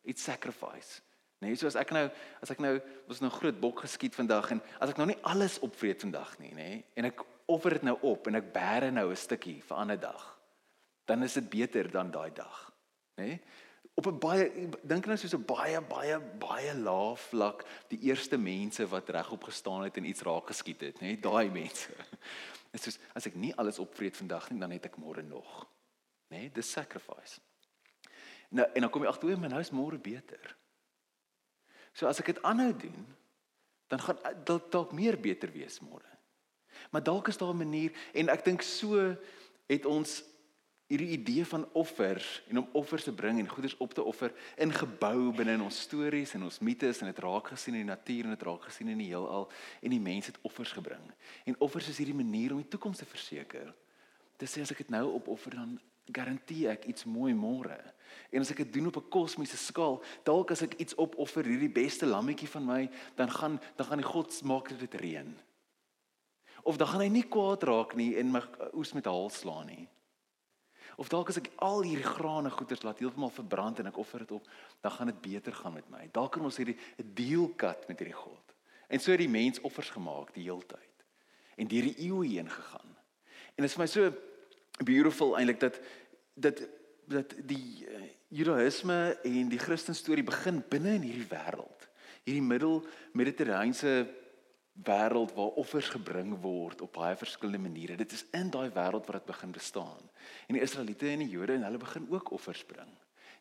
iets 0.04 0.22
sacrifice 0.22 1.00
nee 1.42 1.56
so 1.56 1.66
as 1.66 1.76
ek 1.80 1.92
nou 1.96 2.06
as 2.42 2.50
ek 2.54 2.60
nou 2.62 2.74
was 3.08 3.20
nou 3.20 3.30
groot 3.30 3.58
bok 3.60 3.84
geskiet 3.84 4.14
vandag 4.14 4.50
en 4.54 4.62
as 4.80 4.92
ek 4.92 5.00
nou 5.00 5.08
nie 5.10 5.20
alles 5.22 5.58
opvreet 5.66 6.04
vandag 6.06 6.36
nie 6.42 6.52
nê 6.54 6.70
en 6.94 7.10
ek 7.10 7.24
offer 7.46 7.78
dit 7.78 7.82
nou 7.82 7.96
op 8.08 8.26
en 8.26 8.40
ek 8.40 8.52
bære 8.52 8.90
nou 8.90 9.10
'n 9.10 9.16
stukkie 9.16 9.60
vir 9.62 9.76
'n 9.76 9.80
ander 9.80 10.00
dag, 10.00 10.38
dan 11.06 11.22
is 11.22 11.34
dit 11.34 11.50
beter 11.50 11.90
dan 11.90 12.10
daai 12.10 12.32
dag, 12.32 12.72
nê? 13.16 13.24
Nee? 13.24 13.40
Op 13.94 14.06
'n 14.06 14.18
baie 14.18 14.70
dink 14.82 15.06
nou 15.06 15.16
soos 15.16 15.34
'n 15.34 15.44
baie 15.44 15.80
baie 15.80 16.18
baie 16.20 16.74
lae 16.74 17.16
vlak, 17.16 17.64
die 17.88 18.00
eerste 18.00 18.36
mense 18.36 18.86
wat 18.86 19.08
regop 19.08 19.44
gestaan 19.44 19.82
het 19.82 19.96
en 19.96 20.04
iets 20.04 20.22
raak 20.22 20.46
geskiet 20.46 20.80
het, 20.80 21.00
nê? 21.00 21.06
Nee? 21.06 21.20
Daai 21.20 21.50
mense. 21.50 21.92
Dit 22.72 22.82
soos 22.82 22.98
as 23.14 23.26
ek 23.26 23.34
nie 23.34 23.54
alles 23.54 23.78
opvreet 23.78 24.16
vandag 24.16 24.50
nie, 24.50 24.60
dan 24.60 24.70
het 24.70 24.86
ek 24.86 24.96
môre 24.96 25.22
nog. 25.22 25.66
Nê? 26.30 26.38
Nee? 26.38 26.50
Dis 26.50 26.70
sacrifice. 26.70 27.40
Nou 28.50 28.66
en 28.74 28.80
dan 28.80 28.90
kom 28.90 29.02
jy 29.02 29.08
agter, 29.08 29.38
my 29.38 29.48
nou 29.48 29.60
is 29.60 29.70
môre 29.70 29.98
beter. 29.98 30.56
So 31.92 32.06
as 32.06 32.18
ek 32.20 32.26
dit 32.26 32.42
aanhou 32.42 32.72
doen, 32.72 33.06
dan 33.86 34.00
gaan 34.00 34.18
dit 34.44 34.70
dalk 34.70 34.92
meer 34.92 35.20
beter 35.20 35.52
wees 35.52 35.78
môre. 35.80 36.13
Maar 36.90 37.02
dalk 37.02 37.28
is 37.28 37.36
daar 37.36 37.54
'n 37.54 37.56
manier 37.56 37.92
en 38.12 38.28
ek 38.28 38.44
dink 38.44 38.62
so 38.62 39.16
het 39.66 39.86
ons 39.86 40.22
hierdie 40.86 41.14
idee 41.16 41.44
van 41.48 41.64
offer 41.72 42.42
en 42.48 42.58
om 42.58 42.68
offers 42.72 43.04
te 43.04 43.12
bring 43.12 43.38
en 43.38 43.48
goederes 43.48 43.76
op 43.76 43.94
te 43.94 44.02
offer 44.02 44.32
ingebou 44.60 45.32
binne 45.32 45.56
in 45.56 45.64
ons 45.64 45.80
stories 45.80 46.34
en 46.36 46.44
ons 46.44 46.58
mites 46.60 47.00
en 47.00 47.08
dit 47.08 47.22
raak 47.24 47.48
gesien 47.54 47.78
in 47.78 47.86
die 47.86 47.92
natuur 47.92 48.28
en 48.28 48.34
dit 48.36 48.44
raak 48.46 48.68
gesien 48.68 48.92
in 48.92 49.00
die 49.00 49.08
heelal 49.08 49.48
en 49.80 49.94
die 49.94 50.02
mense 50.02 50.30
het 50.30 50.38
offers 50.42 50.74
gebring. 50.76 51.06
En 51.48 51.56
offers 51.58 51.88
is 51.88 51.98
hierdie 52.02 52.16
manier 52.16 52.52
om 52.52 52.60
die 52.60 52.68
toekoms 52.68 53.00
te 53.00 53.08
verseker. 53.08 53.72
Dit 54.36 54.50
sê 54.50 54.60
as 54.60 54.74
ek 54.74 54.84
dit 54.84 54.92
nou 54.92 55.06
opoffer 55.16 55.56
dan 55.56 55.78
garandeer 56.12 56.74
ek 56.74 56.84
iets 56.92 57.08
mooi 57.08 57.32
môre. 57.32 57.78
En 58.28 58.44
as 58.44 58.52
ek 58.52 58.60
dit 58.66 58.74
doen 58.76 58.92
op 58.92 59.00
'n 59.00 59.08
kosmiese 59.08 59.56
skaal, 59.56 60.02
dalk 60.22 60.50
as 60.50 60.62
ek 60.62 60.76
iets 60.76 60.94
opoffer, 61.00 61.44
hierdie 61.44 61.72
beste 61.72 62.06
lammetjie 62.06 62.48
van 62.48 62.64
my, 62.64 62.90
dan 63.16 63.30
gaan 63.30 63.60
dan 63.76 63.86
gaan 63.86 63.98
die 63.98 64.06
God 64.06 64.42
maak 64.42 64.68
dit 64.68 64.94
reën 64.94 65.32
of 66.64 66.78
dan 66.80 66.88
gaan 66.88 67.04
hy 67.04 67.10
nie 67.12 67.26
kwaad 67.28 67.62
raak 67.68 67.92
nie 67.98 68.14
en 68.20 68.32
my 68.32 68.40
oes 68.72 68.94
met 68.96 69.08
haal 69.10 69.28
slaan 69.30 69.68
nie. 69.68 69.84
Of 70.96 71.10
dalk 71.10 71.32
as 71.32 71.40
ek 71.40 71.50
al 71.64 71.82
hierdie 71.82 72.06
grane 72.06 72.50
goeders 72.54 72.84
laat 72.86 73.00
heeltemal 73.02 73.32
verbrand 73.34 73.80
en 73.82 73.90
ek 73.90 73.98
offer 73.98 74.22
dit 74.22 74.34
op, 74.36 74.46
dan 74.84 74.94
gaan 74.94 75.10
dit 75.10 75.20
beter 75.24 75.56
gaan 75.56 75.74
met 75.74 75.88
my. 75.90 76.06
Dalk 76.14 76.36
kan 76.36 76.46
ons 76.46 76.56
hierdie 76.60 76.78
'n 77.02 77.14
deal 77.14 77.48
cut 77.56 77.88
met 77.88 77.98
hierdie 77.98 78.16
God. 78.16 78.54
En 78.88 79.00
so 79.00 79.10
het 79.10 79.20
die 79.20 79.28
mens 79.28 79.60
offers 79.60 79.90
gemaak 79.90 80.34
die 80.34 80.44
heeltyd. 80.44 81.04
En 81.56 81.68
deur 81.68 81.82
die 81.82 81.98
eeue 81.98 82.26
heen 82.28 82.50
gegaan. 82.50 82.96
En 83.56 83.62
dit 83.62 83.70
is 83.70 83.74
vir 83.74 83.82
my 83.82 83.86
so 83.86 84.12
beautiful 84.84 85.36
eintlik 85.38 85.60
dat 85.60 85.80
dat 86.34 86.60
dat 87.06 87.34
die 87.44 87.84
uh, 87.86 88.02
Judaïsme 88.28 89.18
en 89.22 89.48
die 89.48 89.58
Christen 89.58 89.94
storie 89.94 90.24
begin 90.24 90.62
binne 90.68 90.94
in 90.94 91.02
hierdie 91.02 91.28
wêreld. 91.28 91.88
Hierdie 92.24 92.42
middel 92.42 92.80
mediterrane 93.12 93.74
wêreld 94.82 95.34
waar 95.34 95.54
offers 95.60 95.88
gebring 95.88 96.34
word 96.40 96.80
op 96.80 96.92
baie 96.92 97.16
verskillende 97.16 97.68
maniere. 97.68 97.96
Dit 97.96 98.12
is 98.12 98.24
in 98.34 98.50
daai 98.50 98.70
wêreld 98.74 99.06
waar 99.06 99.20
dit 99.20 99.30
begin 99.30 99.52
bestaan. 99.54 100.10
En 100.46 100.58
die 100.58 100.62
Israeliete 100.62 101.08
en 101.08 101.22
die 101.22 101.28
Jode 101.28 101.54
en 101.54 101.62
hulle 101.62 101.78
begin 101.78 102.06
ook 102.10 102.30
offers 102.30 102.64
bring. 102.64 102.90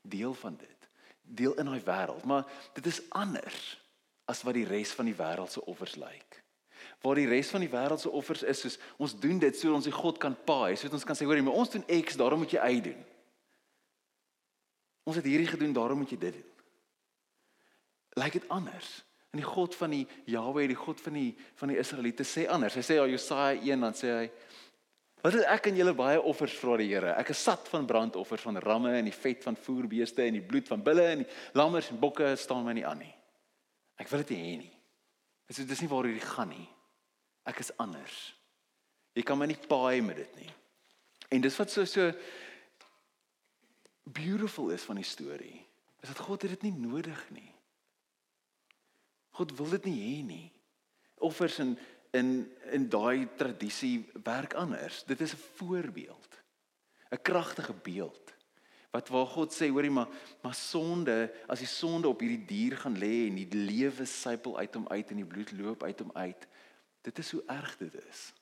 Deel 0.01 0.33
van 0.33 0.57
dit. 0.57 0.89
Deel 1.21 1.53
in 1.57 1.65
daai 1.65 1.81
wêreld, 1.81 2.25
maar 2.25 2.45
dit 2.73 2.85
is 2.85 3.01
anders 3.09 3.81
as 4.25 4.43
wat 4.43 4.53
die 4.53 4.67
res 4.67 4.91
van 4.91 5.09
die 5.09 5.17
wêreld 5.17 5.51
se 5.51 5.65
offers 5.65 5.95
lyk. 5.95 6.43
Waar 7.01 7.15
die 7.15 7.27
res 7.27 7.49
van 7.49 7.63
die 7.63 7.71
wêreld 7.71 7.99
se 7.99 8.09
offers 8.09 8.43
is 8.43 8.59
soos 8.59 8.77
ons 8.97 9.15
doen 9.19 9.39
dit 9.39 9.57
sodat 9.57 9.81
ons 9.81 9.89
die 9.89 9.95
God 9.95 10.19
kan 10.21 10.35
paai, 10.45 10.75
sodat 10.75 10.99
ons 10.99 11.07
kan 11.07 11.17
sê 11.17 11.25
hoor 11.25 11.41
maar 11.43 11.59
ons 11.63 11.71
doen 11.73 11.85
X, 12.03 12.19
daarom 12.19 12.43
moet 12.43 12.53
jy 12.53 12.61
Y 12.69 12.81
doen. 12.91 13.01
Ons 15.03 15.19
het 15.19 15.25
hierdie 15.27 15.49
gedoen, 15.49 15.73
daarom 15.75 15.99
moet 16.03 16.13
jy 16.13 16.19
dit 16.19 16.37
doen. 16.37 16.49
Lyk 18.21 18.37
dit 18.37 18.47
anders? 18.53 19.01
En 19.33 19.41
die 19.41 19.47
God 19.49 19.75
van 19.75 19.93
die 19.95 20.03
Jahwe, 20.29 20.67
die 20.69 20.77
God 20.77 21.01
van 21.01 21.15
die 21.17 21.31
van 21.57 21.71
die 21.73 21.79
Israeliete 21.81 22.25
sê 22.27 22.45
anders. 22.45 22.75
Hy 22.77 22.83
sê 22.85 22.99
ja 22.99 23.07
Jesaja 23.09 23.55
1 23.57 23.87
dan 23.87 23.97
sê 23.97 24.11
hy 24.13 24.27
Wat 25.23 25.37
het 25.37 25.45
ek 25.47 25.69
en 25.69 25.77
julle 25.79 25.93
baie 25.95 26.19
offers 26.19 26.51
vra 26.59 26.75
die 26.81 26.89
Here. 26.89 27.13
Ek 27.15 27.29
is 27.31 27.39
sat 27.47 27.69
van 27.71 27.85
brandoffers 27.87 28.43
van 28.43 28.59
ramme 28.59 28.91
en 28.97 29.07
die 29.07 29.15
vet 29.15 29.39
van 29.45 29.55
voerbeeste 29.55 30.25
en 30.25 30.35
die 30.35 30.43
bloed 30.43 30.67
van 30.67 30.81
bulle 30.83 31.05
en 31.13 31.21
die 31.21 31.27
lammers 31.55 31.93
en 31.93 32.01
bokke 32.01 32.33
staan 32.35 32.65
my 32.67 32.73
nie 32.75 32.83
aan 32.83 32.99
nie. 32.99 33.13
Ek 34.03 34.11
wil 34.11 34.25
dit 34.25 34.33
nie 34.35 34.41
hê 34.41 34.57
nie. 34.65 34.73
Dit 35.47 35.61
is 35.63 35.69
dis 35.69 35.83
nie 35.85 35.89
waar 35.93 36.09
hierdie 36.09 36.27
gaan 36.27 36.51
nie. 36.51 36.67
Ek 37.47 37.63
is 37.63 37.71
anders. 37.79 38.17
Jy 39.15 39.23
kan 39.23 39.39
my 39.39 39.47
nie 39.47 39.59
paai 39.63 40.03
met 40.03 40.19
dit 40.19 40.35
nie. 40.41 40.51
En 41.31 41.47
dis 41.47 41.59
wat 41.61 41.71
so 41.71 41.87
so 41.87 42.11
beautiful 44.03 44.75
is 44.75 44.83
van 44.83 44.99
die 44.99 45.07
storie. 45.07 45.55
Is 46.03 46.11
dat 46.11 46.19
God 46.19 46.43
het 46.43 46.57
dit 46.57 46.67
nie 46.67 46.89
nodig 46.89 47.23
nie. 47.31 47.52
God 49.37 49.53
wil 49.57 49.73
dit 49.75 49.89
nie 49.89 49.99
hê 50.01 50.21
nie. 50.25 50.47
Offers 51.23 51.59
in 51.63 51.77
in 52.13 52.29
in 52.69 52.85
daai 52.93 53.25
tradisie 53.37 54.05
werk 54.23 54.53
anders. 54.53 55.03
Dit 55.09 55.21
is 55.21 55.33
'n 55.33 55.43
voorbeeld. 55.57 56.41
'n 57.11 57.21
Kragtige 57.21 57.73
beeld. 57.73 58.33
Wat 58.91 59.09
waar 59.09 59.25
God 59.25 59.53
sê, 59.53 59.69
hoorie 59.69 59.91
maar 59.91 60.07
maar 60.41 60.53
sonde, 60.53 61.33
as 61.47 61.59
die 61.59 61.67
sonde 61.67 62.07
op 62.07 62.19
hierdie 62.19 62.45
dier 62.45 62.77
gaan 62.77 62.97
lê 62.97 63.27
en 63.27 63.35
die 63.35 63.49
lewe 63.57 64.05
sypel 64.05 64.57
uit 64.57 64.73
hom 64.73 64.87
uit 64.87 65.09
en 65.09 65.15
die 65.15 65.25
bloed 65.25 65.51
loop 65.51 65.83
uit 65.83 65.99
hom 65.99 66.11
uit, 66.13 66.47
dit 67.01 67.17
is 67.17 67.31
hoe 67.31 67.43
erg 67.47 67.77
dit 67.77 67.95
is. 68.09 68.33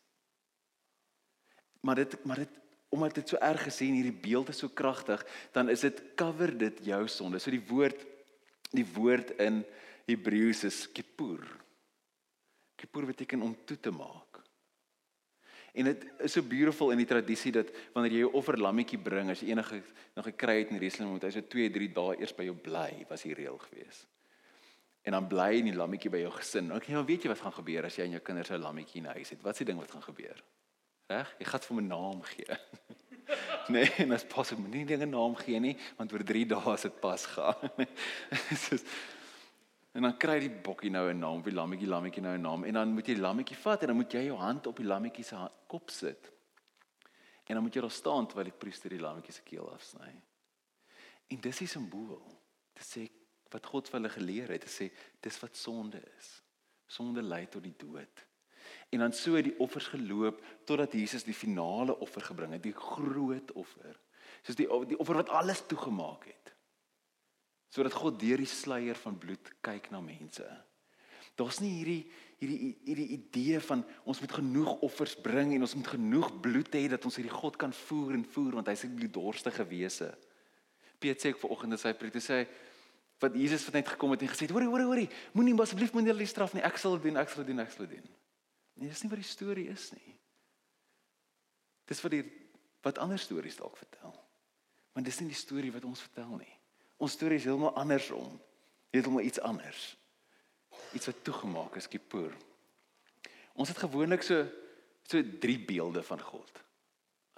Maar 1.79 1.95
dit 1.95 2.25
maar 2.25 2.43
dit 2.43 2.59
omdat 2.91 3.15
dit 3.15 3.29
so 3.29 3.37
erg 3.39 3.63
gesien 3.63 3.93
hierdie 3.93 4.19
beeld 4.21 4.49
is 4.51 4.57
so 4.57 4.67
kragtig, 4.67 5.23
dan 5.55 5.69
is 5.69 5.79
dit 5.79 6.01
cover 6.15 6.51
dit 6.57 6.79
jou 6.83 7.07
sonde. 7.07 7.39
So 7.39 7.51
die 7.51 7.63
woord 7.67 8.05
die 8.71 8.85
woord 8.93 9.31
in 9.39 9.63
Hebreëus 10.05 10.63
is 10.63 10.91
kippur. 10.91 11.45
Kippur 12.75 13.05
beteken 13.05 13.41
om 13.41 13.55
toe 13.65 13.79
te 13.79 13.91
maak. 13.91 14.41
En 15.71 15.87
dit 15.87 16.05
is 16.19 16.33
so 16.35 16.43
beautiful 16.43 16.91
in 16.91 16.99
die 16.99 17.07
tradisie 17.07 17.51
dat 17.55 17.69
wanneer 17.93 18.11
jy 18.11 18.23
'n 18.27 18.35
offerlammetjie 18.35 18.99
bring, 18.99 19.29
as 19.29 19.39
jy 19.39 19.51
enige 19.51 19.83
nog 20.15 20.25
gekry 20.25 20.59
het 20.59 20.69
in 20.69 20.79
Jerusalem, 20.79 21.11
moet 21.11 21.23
hy 21.23 21.29
so 21.29 21.41
2, 21.41 21.69
3 21.69 21.87
dae 21.93 22.19
eers 22.19 22.35
by 22.35 22.43
jou 22.43 22.55
bly, 22.55 23.05
was 23.09 23.21
die 23.21 23.33
reël 23.33 23.57
gewees. 23.57 24.07
En 25.01 25.11
dan 25.11 25.27
bly 25.27 25.57
in 25.57 25.65
die 25.65 25.75
lammetjie 25.75 26.11
by 26.11 26.17
jou 26.17 26.31
gesin. 26.31 26.71
Okay, 26.75 26.93
nou 26.93 27.05
weet 27.05 27.23
jy 27.23 27.29
wat 27.29 27.39
gaan 27.39 27.53
gebeur 27.53 27.85
as 27.85 27.95
jy 27.95 28.03
en 28.03 28.11
jou 28.11 28.21
kinders 28.21 28.51
'n 28.51 28.61
lammetjie 28.61 29.01
in 29.01 29.05
huis 29.05 29.29
het. 29.29 29.41
Wat 29.41 29.53
is 29.53 29.57
die 29.57 29.65
ding 29.65 29.79
wat 29.79 29.91
gaan 29.91 30.03
gebeur? 30.03 30.43
Reg? 31.07 31.35
Jy 31.39 31.45
gaan 31.45 31.59
vir 31.59 31.81
'n 31.81 31.87
naam 31.87 32.21
gee. 32.21 32.57
nee, 33.73 33.91
en 33.97 34.11
as 34.11 34.25
pas 34.25 34.51
moet 34.51 34.73
nie 34.73 34.85
dinge 34.85 35.05
naam 35.05 35.35
gee 35.35 35.59
nie, 35.59 35.77
want 35.97 36.13
oor 36.13 36.23
3 36.23 36.45
dae 36.45 36.71
as 36.73 36.81
dit 36.81 36.99
pas 36.99 37.25
gaan. 37.25 37.71
Dis 38.49 38.83
En 39.91 40.05
dan 40.07 40.17
kry 40.17 40.37
die 40.39 40.51
bokkie 40.63 40.89
nou 40.91 41.09
'n 41.11 41.19
naam, 41.19 41.41
die 41.43 41.51
lammetjie 41.51 41.87
lammetjie 41.87 42.21
nou 42.23 42.35
'n 42.37 42.41
naam 42.41 42.63
en 42.63 42.73
dan 42.73 42.93
moet 42.93 43.07
jy 43.07 43.13
die 43.13 43.21
lammetjie 43.21 43.57
vat 43.57 43.81
en 43.81 43.87
dan 43.87 43.95
moet 43.95 44.11
jy 44.11 44.23
jou 44.25 44.37
hand 44.37 44.67
op 44.67 44.77
die 44.77 44.85
lammetjie 44.85 45.23
se 45.23 45.49
kop 45.67 45.89
sit. 45.89 46.31
En 47.45 47.55
dan 47.55 47.63
moet 47.63 47.73
jy 47.73 47.81
daar 47.81 47.91
staan 47.91 48.27
terwyl 48.27 48.43
die 48.43 48.59
priester 48.59 48.89
die 48.89 48.99
lammetjie 48.99 49.33
se 49.33 49.41
keel 49.41 49.73
afsny. 49.73 50.21
En 51.27 51.39
dis 51.41 51.57
die 51.57 51.67
simbool. 51.67 52.23
Dit 52.73 52.85
sê 52.85 53.09
wat 53.51 53.65
God 53.65 53.89
vir 53.89 53.99
hulle 53.99 54.09
geleer 54.09 54.47
het, 54.47 54.61
dit 54.61 54.71
sê 54.71 54.91
dis 55.19 55.39
wat 55.39 55.57
sonde 55.57 56.01
is. 56.17 56.43
Sonde 56.87 57.21
lei 57.21 57.47
tot 57.47 57.63
die 57.63 57.75
dood. 57.77 58.25
En 58.89 58.99
dan 58.99 59.13
so 59.13 59.35
het 59.35 59.43
die 59.43 59.59
offers 59.59 59.87
geloop 59.87 60.41
totdat 60.63 60.93
Jesus 60.93 61.23
die 61.23 61.33
finale 61.33 61.97
offer 61.99 62.21
gebring 62.21 62.51
het, 62.51 62.63
die 62.63 62.73
groot 62.73 63.51
offer. 63.51 63.99
Soos 64.41 64.55
die 64.55 64.67
die 64.87 64.97
offer 64.97 65.15
wat 65.15 65.29
alles 65.29 65.65
toegemaak 65.67 66.25
het 66.25 66.50
sodat 67.71 67.95
God 67.95 68.19
deur 68.19 68.41
die 68.41 68.49
sluier 68.49 68.97
van 68.99 69.15
bloed 69.17 69.53
kyk 69.63 69.89
na 69.93 70.01
mense. 70.03 70.45
Daar's 71.39 71.61
nie 71.63 71.71
hierdie 71.79 72.01
hierdie 72.41 72.71
hierdie 72.87 73.07
idee 73.15 73.59
van 73.61 73.83
ons 74.09 74.19
moet 74.19 74.31
genoeg 74.33 74.81
offers 74.81 75.13
bring 75.23 75.53
en 75.55 75.63
ons 75.63 75.75
moet 75.77 75.91
genoeg 75.93 76.31
bloed 76.41 76.73
hê 76.73 76.87
dat 76.89 77.05
ons 77.05 77.19
hierdie 77.19 77.33
God 77.33 77.57
kan 77.61 77.73
voer 77.83 78.15
en 78.17 78.25
voer 78.33 78.57
want 78.57 78.67
hy's 78.67 78.83
'n 78.85 78.95
bloeddorstige 78.97 79.65
wese. 79.69 80.09
Piet 80.99 81.21
sê 81.21 81.29
ek 81.29 81.39
vanoggend 81.39 81.73
as 81.73 81.83
hy 81.83 81.93
preek 81.93 82.13
te 82.13 82.19
sê 82.19 82.47
wat 83.21 83.35
Jesus 83.35 83.65
het 83.65 83.73
net 83.73 83.87
gekom 83.87 84.11
het 84.11 84.21
en 84.21 84.27
gesê 84.27 84.49
hoorie 84.49 84.67
hoorie 84.67 84.85
hoorie 84.85 85.09
moenie 85.33 85.53
asseblief 85.61 85.93
moenie 85.93 86.11
hulle 86.11 86.25
straf 86.25 86.53
nie 86.53 86.63
ek 86.63 86.77
sal 86.77 86.97
dit 86.97 87.03
doen 87.03 87.21
ek 87.21 87.29
sal 87.29 87.43
dit 87.43 87.53
doen 87.53 87.63
ek 87.63 87.71
sal 87.71 87.85
dit 87.85 87.97
doen. 87.97 88.09
Nee 88.75 88.89
dis 88.89 89.03
nie 89.03 89.09
wat 89.09 89.21
die 89.21 89.33
storie 89.35 89.67
is 89.69 89.91
nie. 89.93 90.17
Dis 91.85 92.01
wat 92.01 92.11
die 92.11 92.25
wat 92.81 92.97
ander 92.97 93.19
stories 93.19 93.55
dalk 93.55 93.77
vertel. 93.77 94.13
Want 94.93 95.05
dis 95.05 95.19
nie 95.19 95.29
die 95.29 95.37
storie 95.37 95.71
wat 95.71 95.85
ons 95.85 96.01
vertel 96.01 96.35
nie. 96.37 96.60
Ons 97.01 97.17
storie 97.17 97.39
is 97.41 97.47
heeltemal 97.49 97.73
andersom. 97.81 98.35
Heeltemal 98.93 99.25
iets 99.25 99.41
anders. 99.41 99.85
Iets 100.93 101.09
wat 101.09 101.23
toegemaak 101.25 101.77
is, 101.79 101.89
Kippur. 101.89 102.33
Ons 103.57 103.71
het 103.73 103.81
gewoonlik 103.81 104.25
so 104.25 104.45
so 105.11 105.23
drie 105.43 105.57
beelde 105.67 106.03
van 106.07 106.21
God. 106.23 106.59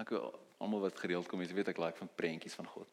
Ek 0.01 0.12
almal 0.13 0.84
wat 0.84 1.00
gereeld 1.01 1.29
kom, 1.29 1.41
jy 1.41 1.55
weet 1.55 1.72
ek 1.72 1.79
like 1.82 1.98
van 1.98 2.12
prentjies 2.20 2.58
van 2.60 2.67
God. 2.70 2.89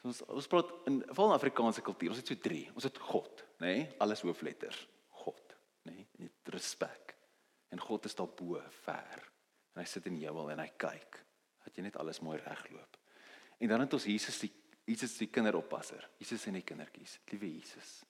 So 0.00 0.10
ons 0.10 0.22
ons 0.40 0.48
praat 0.50 0.72
in 0.90 1.02
in 1.04 1.34
Afrikaanse 1.36 1.84
kultuur, 1.84 2.14
ons 2.14 2.22
het 2.22 2.32
so 2.32 2.42
drie. 2.42 2.64
Ons 2.74 2.88
het 2.88 2.98
God, 3.10 3.44
nê? 3.60 3.74
Nee? 3.74 3.88
Alles 4.02 4.24
hoofletters. 4.26 4.80
God, 5.22 5.54
nê? 5.86 6.00
Nee? 6.00 6.06
Met 6.24 6.54
respek. 6.56 7.14
En 7.70 7.82
God 7.82 8.08
is 8.08 8.16
daar 8.18 8.32
bo, 8.34 8.58
ver. 8.82 9.26
En 9.76 9.84
hy 9.84 9.86
sit 9.86 10.08
in 10.10 10.16
die 10.18 10.26
hemel 10.26 10.50
en 10.56 10.64
hy 10.64 10.70
kyk 10.80 11.20
dat 11.62 11.76
jy 11.76 11.84
net 11.86 12.00
alles 12.00 12.22
mooi 12.24 12.40
regloop. 12.40 12.98
En 13.60 13.70
dan 13.70 13.84
het 13.84 13.94
ons 13.94 14.08
Jesus 14.08 14.40
die 14.42 14.50
Jesus 14.88 15.12
is 15.12 15.18
die 15.18 15.30
kinderoppasser. 15.30 16.06
Jesus 16.18 16.46
en 16.46 16.58
die 16.58 16.64
kindertjies. 16.66 17.18
Liewe 17.30 17.50
Jesus, 17.52 18.00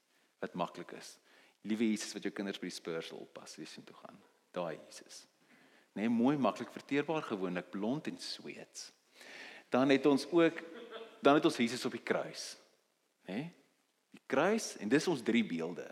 wat 0.40 0.54
maklik 0.58 0.94
is. 0.98 1.16
Liewe 1.68 1.90
Jesus 1.90 2.14
wat 2.16 2.24
jou 2.24 2.32
kinders 2.32 2.60
by 2.60 2.70
die 2.70 2.76
speursel 2.76 3.20
oppas, 3.20 3.58
wie 3.60 3.68
sien 3.68 3.84
toe 3.84 3.96
gaan. 4.00 4.16
Daai 4.56 4.78
Jesus. 4.78 5.24
Nee, 5.98 6.08
mooi 6.08 6.36
maklik 6.38 6.70
verteerbaar 6.72 7.24
gewoonlik 7.26 7.70
blond 7.70 8.06
en 8.06 8.18
sweets. 8.22 8.90
Dan 9.70 9.90
het 9.90 10.06
ons 10.06 10.26
ook 10.30 10.62
dan 11.20 11.36
het 11.36 11.44
ons 11.44 11.58
Jesus 11.60 11.84
op 11.84 11.92
die 11.92 12.02
kruis. 12.02 12.54
Hè? 13.28 13.34
Nee? 13.34 13.50
Die 14.10 14.22
kruis 14.26 14.72
en 14.80 14.88
dis 14.90 15.06
ons 15.06 15.20
drie 15.22 15.42
beelde. 15.46 15.84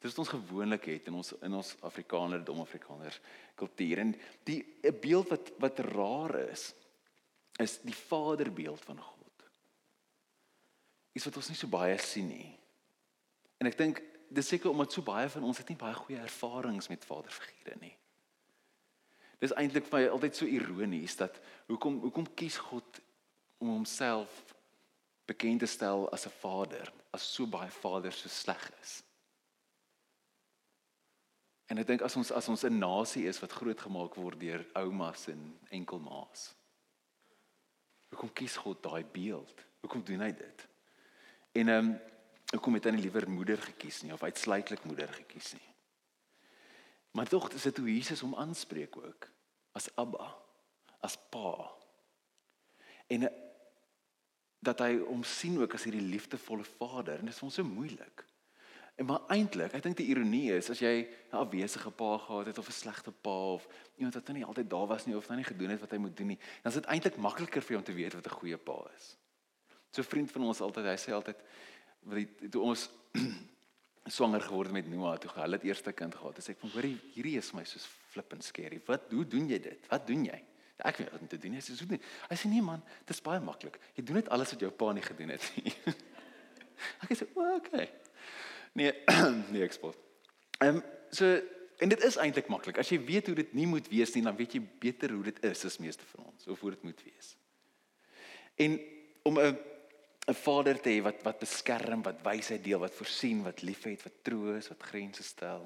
Dis 0.00 0.12
wat 0.12 0.20
ons 0.22 0.32
gewoonlik 0.32 0.84
het 0.92 1.08
in 1.10 1.16
ons 1.18 1.32
in 1.42 1.54
ons 1.56 1.72
Afrikaner, 1.86 2.44
dom 2.44 2.60
Afrikaners 2.62 3.18
kultuur 3.58 4.04
en 4.04 4.12
die 4.48 4.60
'n 4.82 5.00
beeld 5.00 5.28
wat 5.28 5.52
wat 5.58 5.80
rar 5.92 6.36
is 6.50 6.74
is 7.58 7.78
die 7.80 7.94
Vaderbeeld 7.94 8.84
van 8.84 9.00
God 9.00 9.19
iets 11.12 11.24
wat 11.24 11.36
ons 11.36 11.48
nie 11.48 11.58
so 11.58 11.70
baie 11.70 11.98
sien 11.98 12.28
nie. 12.28 12.50
En 13.58 13.66
ek 13.66 13.78
dink 13.78 14.02
dis 14.30 14.46
seker 14.46 14.70
omdat 14.70 14.92
so 14.92 15.02
baie 15.02 15.28
van 15.28 15.44
ons 15.44 15.58
het 15.58 15.68
nie 15.68 15.78
baie 15.78 15.94
goeie 15.94 16.20
ervarings 16.22 16.88
met 16.88 17.04
vaderfigure 17.04 17.76
nie. 17.80 17.96
Dis 19.40 19.54
eintlik 19.56 19.88
vir 19.88 19.98
my 19.98 20.08
altyd 20.12 20.36
so 20.36 20.46
ironies 20.46 21.16
dat 21.16 21.40
hoekom 21.68 21.98
hoekom 22.04 22.28
kies 22.36 22.60
God 22.60 23.00
om 23.60 23.72
homself 23.72 24.54
bekend 25.30 25.64
te 25.64 25.68
stel 25.70 26.08
as 26.12 26.26
'n 26.26 26.36
vader 26.40 26.92
as 27.10 27.26
so 27.34 27.46
baie 27.46 27.70
vaders 27.70 28.20
so 28.20 28.28
sleg 28.28 28.70
is. 28.82 29.02
En 31.70 31.78
ek 31.78 31.86
dink 31.86 32.02
as 32.02 32.16
ons 32.16 32.32
as 32.32 32.48
ons 32.48 32.64
'n 32.64 32.78
nasie 32.78 33.26
is 33.26 33.40
wat 33.40 33.52
grootgemaak 33.52 34.14
word 34.14 34.40
deur 34.40 34.66
oumas 34.74 35.28
en 35.28 35.58
enkelmaas. 35.70 36.54
Hoekom 38.10 38.32
kies 38.32 38.56
God 38.56 38.82
daai 38.82 39.04
beeld? 39.04 39.64
Hoekom 39.80 40.02
doen 40.04 40.20
hy 40.20 40.32
dit? 40.32 40.66
En 41.52 41.68
ehm 41.68 41.84
um, 41.84 41.98
hoekom 42.50 42.74
het 42.74 42.84
hy 42.84 42.90
nie 42.90 43.02
liewer 43.02 43.30
moeder 43.30 43.58
gekies 43.62 44.02
nie 44.02 44.12
of 44.12 44.22
uitsluitlik 44.22 44.84
moeder 44.84 45.08
gekies 45.08 45.52
nie? 45.52 45.68
Maar 47.10 47.28
tog 47.28 47.52
is 47.52 47.62
dit 47.62 47.76
hoe 47.76 47.94
Jesus 47.94 48.20
hom 48.20 48.34
aanspreek 48.34 48.96
ook 48.96 49.28
as 49.72 49.86
Abba, 49.94 50.36
as 51.00 51.16
Pa. 51.30 51.70
En 53.06 53.22
eh, 53.28 53.34
dat 54.58 54.82
hy 54.84 54.98
hom 54.98 55.22
sien 55.24 55.56
ook 55.60 55.74
as 55.74 55.86
hierdie 55.86 56.04
liefdevolle 56.04 56.66
vader 56.76 57.18
en 57.18 57.30
dit 57.30 57.34
is 57.34 57.38
vir 57.40 57.48
ons 57.48 57.58
so 57.62 57.64
moeilik. 57.64 58.24
En 59.00 59.08
maar 59.08 59.22
eintlik, 59.32 59.72
ek 59.72 59.86
dink 59.86 59.96
die 59.96 60.10
ironie 60.12 60.50
is 60.52 60.68
as 60.74 60.82
jy 60.82 61.08
'n 61.32 61.38
afwesige 61.40 61.90
pa 61.90 62.18
gehad 62.18 62.50
het 62.50 62.58
of 62.58 62.68
'n 62.68 62.78
slegte 62.82 63.12
pa 63.12 63.36
of 63.56 63.66
iemand 63.96 64.14
wat 64.14 64.28
nie 64.28 64.44
altyd 64.44 64.70
daar 64.70 64.86
was 64.86 65.06
nie 65.06 65.16
of 65.16 65.28
nou 65.28 65.38
nie 65.38 65.48
gedoen 65.48 65.70
het 65.70 65.80
wat 65.80 65.90
hy 65.90 65.96
moet 65.98 66.16
doen 66.16 66.26
nie, 66.26 66.38
dan 66.62 66.72
is 66.72 66.78
dit 66.78 66.84
eintlik 66.84 67.16
makliker 67.16 67.62
vir 67.62 67.72
jou 67.72 67.78
om 67.78 67.84
te 67.84 67.96
weet 67.96 68.14
wat 68.14 68.26
'n 68.26 68.38
goeie 68.40 68.56
pa 68.58 68.90
is. 68.96 69.16
So 69.90 70.02
'n 70.02 70.04
vriend 70.04 70.30
van 70.30 70.42
ons 70.42 70.60
altyd, 70.60 70.84
hy 70.84 70.98
sê 70.98 71.12
altyd 71.12 71.38
toe 72.50 72.62
ons 72.62 72.90
swanger 74.16 74.40
geword 74.40 74.72
met 74.72 74.88
Noah 74.88 75.18
toe 75.18 75.30
hulle 75.34 75.58
het 75.58 75.66
eerste 75.66 75.92
kind 75.92 76.14
gehad. 76.14 76.36
Dis 76.36 76.48
ek 76.48 76.60
van 76.62 76.70
hoor 76.74 76.86
hierdie 76.86 77.36
is 77.38 77.52
my 77.52 77.64
soos 77.64 77.86
flippin 78.10 78.40
scary. 78.40 78.80
Wat 78.86 79.10
hoe 79.10 79.26
doen 79.26 79.48
jy 79.50 79.58
dit? 79.58 79.88
Wat 79.90 80.06
doen 80.06 80.24
jy? 80.24 80.38
Ek 80.80 80.96
weet 80.96 81.10
wat 81.12 81.20
om 81.20 81.28
te 81.28 81.38
doen. 81.38 81.56
Hy 81.58 81.62
sê 81.64 81.76
so 81.76 81.88
nie. 81.90 82.00
Hy 82.30 82.36
sê 82.38 82.48
nee 82.48 82.62
man, 82.64 82.82
dit 83.04 83.14
is 83.14 83.22
baie 83.24 83.40
maklik. 83.44 83.76
Jy 83.98 84.04
doen 84.06 84.20
net 84.20 84.30
alles 84.32 84.54
wat 84.54 84.62
jou 84.64 84.70
pa 84.72 84.92
nie 84.96 85.04
gedoen 85.04 85.34
het 85.34 85.48
nie. 85.58 85.74
ek 87.08 87.16
sê 87.18 87.28
o, 87.34 87.46
okay. 87.58 87.90
Nee, 88.78 88.94
nee 89.52 89.66
ek 89.66 89.76
spot. 89.76 89.98
Ehm 90.64 90.80
so 91.10 91.26
en 91.80 91.88
dit 91.88 92.02
is 92.04 92.18
eintlik 92.20 92.50
maklik. 92.52 92.78
As 92.78 92.90
jy 92.92 93.00
weet 93.02 93.30
hoe 93.30 93.34
dit 93.38 93.52
nie 93.56 93.66
moet 93.66 93.86
wees 93.88 94.12
nie, 94.14 94.22
dan 94.22 94.36
weet 94.36 94.54
jy 94.54 94.60
beter 94.82 95.14
hoe 95.16 95.24
dit 95.26 95.38
is 95.48 95.64
as 95.64 95.78
meeste 95.80 96.06
van 96.12 96.28
ons 96.28 96.48
of 96.52 96.60
hoe 96.60 96.74
dit 96.74 96.82
moet 96.86 97.04
wees. 97.06 97.34
En 98.60 98.76
om 99.24 99.40
'n 99.40 99.56
'n 100.28 100.34
vader 100.34 100.80
te 100.80 100.90
hê 100.90 101.02
wat 101.02 101.22
wat 101.22 101.38
beskerm, 101.38 102.02
wat 102.02 102.22
wysheid 102.22 102.64
deel, 102.64 102.78
wat 102.78 102.94
voorsien, 102.94 103.42
wat 103.42 103.62
liefhet, 103.62 104.02
wat 104.02 104.22
troos, 104.22 104.68
wat 104.68 104.82
grense 104.82 105.22
stel. 105.22 105.64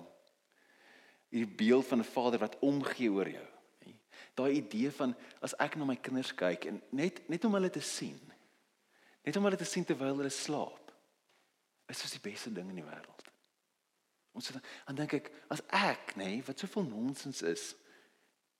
Hierdie 1.28 1.56
beeld 1.56 1.86
van 1.86 1.98
'n 1.98 2.04
vader 2.04 2.38
wat 2.38 2.58
omgee 2.58 3.10
oor 3.10 3.28
jou. 3.28 3.48
Daai 4.34 4.52
idee 4.52 4.90
van 4.90 5.14
as 5.40 5.54
ek 5.62 5.76
na 5.76 5.84
my 5.84 5.96
kinders 5.96 6.34
kyk 6.34 6.64
en 6.64 6.82
net 6.90 7.28
net 7.28 7.44
om 7.44 7.54
hulle 7.54 7.70
te 7.70 7.80
sien. 7.80 8.20
Net 9.24 9.36
om 9.36 9.44
hulle 9.44 9.56
te 9.56 9.64
sien 9.64 9.84
terwyl 9.84 10.16
hulle 10.16 10.30
slaap. 10.30 10.92
Is 11.88 12.02
dit 12.02 12.22
die 12.22 12.30
beste 12.30 12.52
ding 12.52 12.68
in 12.68 12.80
die 12.80 12.84
wêreld. 12.84 13.22
Ons 14.34 14.50
dan 14.50 14.98
dink 14.98 15.12
ek 15.12 15.30
as 15.48 15.62
ek, 15.70 16.16
nê, 16.16 16.24
nee, 16.24 16.42
wat 16.42 16.58
soveel 16.58 16.82
nonsens 16.88 17.42
is, 17.42 17.74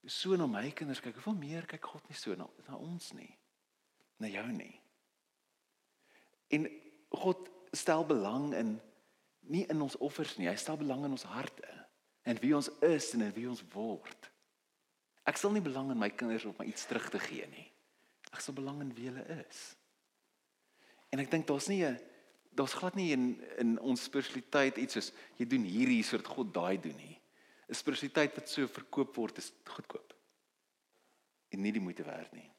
so 0.07 0.35
na 0.35 0.47
my 0.47 0.69
kinders 0.71 1.01
kyk, 1.01 1.17
hoeveel 1.17 1.35
meer 1.35 1.65
kyk 1.67 1.83
God 1.91 2.07
nie 2.07 2.15
so 2.15 2.35
na 2.35 2.47
na 2.69 2.77
ons 2.77 3.11
nie. 3.17 3.31
Na 4.19 4.27
jou 4.31 4.45
nie. 4.53 4.84
En 6.47 6.67
God 7.09 7.49
stel 7.71 8.05
belang 8.05 8.53
in 8.53 8.81
nie 9.45 9.65
in 9.69 9.81
ons 9.81 9.97
offers 10.01 10.37
nie, 10.37 10.47
hy 10.49 10.55
stel 10.57 10.77
belang 10.77 11.03
in 11.05 11.13
ons 11.13 11.27
harte 11.29 11.69
en 12.25 12.39
wie 12.41 12.55
ons 12.57 12.71
is 12.81 13.11
en 13.13 13.27
wie 13.35 13.45
ons 13.49 13.61
word. 13.75 14.31
Ek 15.29 15.37
sal 15.37 15.53
nie 15.53 15.61
belang 15.61 15.91
in 15.93 15.99
my 16.01 16.09
kinders 16.09 16.47
of 16.49 16.57
my 16.57 16.65
iets 16.69 16.87
terug 16.89 17.05
te 17.13 17.21
gee 17.21 17.45
nie. 17.51 17.67
Ek 18.33 18.41
sal 18.41 18.57
belang 18.57 18.81
in 18.81 18.93
wie 18.97 19.11
hulle 19.11 19.25
is. 19.45 19.61
En 21.13 21.21
ek 21.21 21.29
dink 21.31 21.45
daar's 21.47 21.69
nie 21.69 21.83
'n 21.85 21.99
daar's 22.55 22.73
glad 22.73 22.95
nie 22.95 23.11
in 23.11 23.41
in 23.57 23.79
ons 23.79 24.03
spiritualiteit 24.03 24.77
iets 24.77 24.93
soos 24.93 25.11
jy 25.37 25.45
doen 25.45 25.63
hierdie 25.63 26.03
soort 26.03 26.27
God 26.27 26.53
daai 26.53 26.77
doen 26.81 26.97
nie. 26.97 27.21
'n 27.69 27.73
Spiritualiteit 27.73 28.35
wat 28.35 28.49
so 28.49 28.67
verkoop 28.67 29.15
word 29.15 29.37
is 29.37 29.51
goedkoop. 29.63 30.13
En 31.49 31.61
nie 31.61 31.71
die 31.71 31.81
moeite 31.81 32.03
werd 32.03 32.33
nie. 32.33 32.54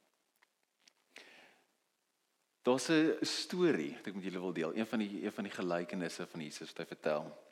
Daar's 2.66 2.88
'n 2.90 3.14
storie 3.22 3.94
wat 3.94 4.06
ek 4.06 4.14
met 4.14 4.24
julle 4.24 4.40
wil 4.40 4.52
deel. 4.52 4.74
Een 4.74 4.86
van 4.86 4.98
die 4.98 5.24
een 5.24 5.32
van 5.32 5.44
die 5.44 5.52
gelykenisse 5.52 6.26
van 6.26 6.40
Jesus 6.40 6.68
wat 6.68 6.78
hy 6.78 6.86
vertel 6.86 7.44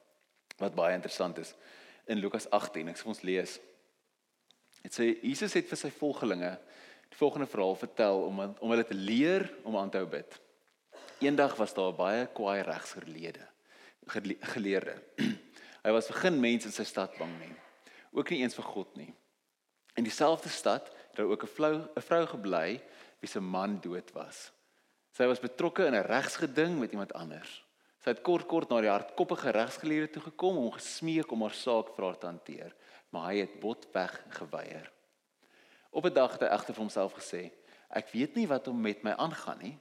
wat 0.57 0.75
baie 0.75 0.95
interessant 0.95 1.39
is 1.39 1.55
in 2.07 2.19
Lukas 2.19 2.51
18. 2.51 2.89
Ek 2.89 2.99
sê 2.99 3.07
ons 3.07 3.23
lees. 3.23 3.61
Dit 4.83 4.95
sê 4.95 5.05
Jesus 5.23 5.53
het 5.53 5.69
vir 5.69 5.77
sy 5.77 5.91
volgelinge 5.91 6.59
die 7.09 7.19
volgende 7.19 7.47
verhaal 7.47 7.77
vertel 7.77 8.25
om 8.27 8.41
om 8.41 8.71
hulle 8.71 8.85
te 8.85 8.95
leer 8.95 9.55
om 9.63 9.77
aan 9.77 9.91
te 9.91 9.99
hou 9.99 10.07
bid. 10.07 10.41
Eendag 11.21 11.57
was 11.57 11.75
daar 11.75 11.95
baie 11.95 12.27
kwaai 12.27 12.63
regsgeleerde 12.63 13.47
geleerde. 14.41 15.03
Hy 15.85 15.91
was 15.91 16.11
begin 16.11 16.41
mense 16.41 16.67
in 16.67 16.73
sy 16.73 16.85
stad 16.85 17.15
bang 17.19 17.39
nie. 17.39 17.55
Ook 18.13 18.31
nie 18.31 18.43
eens 18.43 18.55
vir 18.55 18.65
God 18.65 18.97
nie. 18.97 19.15
In 19.95 20.05
dieselfde 20.05 20.49
stad 20.49 20.91
het 20.91 21.17
daar 21.17 21.31
ook 21.31 21.43
'n 21.45 21.55
vrou 21.55 21.75
'n 21.97 22.03
vrou 22.03 22.27
gebly 22.27 22.83
wie 23.21 23.29
se 23.31 23.41
man 23.41 23.81
dood 23.81 24.13
was. 24.13 24.51
Sy 25.15 25.29
was 25.31 25.39
betrokke 25.39 25.87
in 25.87 25.95
'n 25.95 26.09
regsgeding 26.11 26.79
met 26.79 26.91
iemand 26.91 27.13
anders. 27.13 27.63
Sy 28.03 28.11
het 28.11 28.23
kort 28.23 28.47
kort 28.47 28.69
na 28.69 28.81
die 28.81 28.91
hardkoppige 28.91 29.51
regsgeleerde 29.51 30.11
toe 30.11 30.23
gekom 30.23 30.57
om 30.57 30.73
gesmeek 30.73 31.31
om 31.31 31.43
haar 31.43 31.55
saak 31.55 31.95
vir 31.95 32.05
haar 32.05 32.19
te 32.19 32.27
hanteer, 32.27 32.75
maar 33.11 33.31
hy 33.31 33.37
het 33.39 33.61
botweg 33.61 34.25
geweier. 34.29 34.91
Op 35.91 36.05
'n 36.05 36.13
dag 36.13 36.33
het 36.33 36.41
hy 36.41 36.47
egter 36.47 36.75
vir 36.75 36.83
homself 36.83 37.15
gesê: 37.15 37.53
"Ek 37.89 38.09
weet 38.11 38.35
nie 38.35 38.49
wat 38.49 38.69
om 38.69 38.81
met 38.81 39.03
my 39.03 39.11
aangaan 39.11 39.59
nie. 39.59 39.79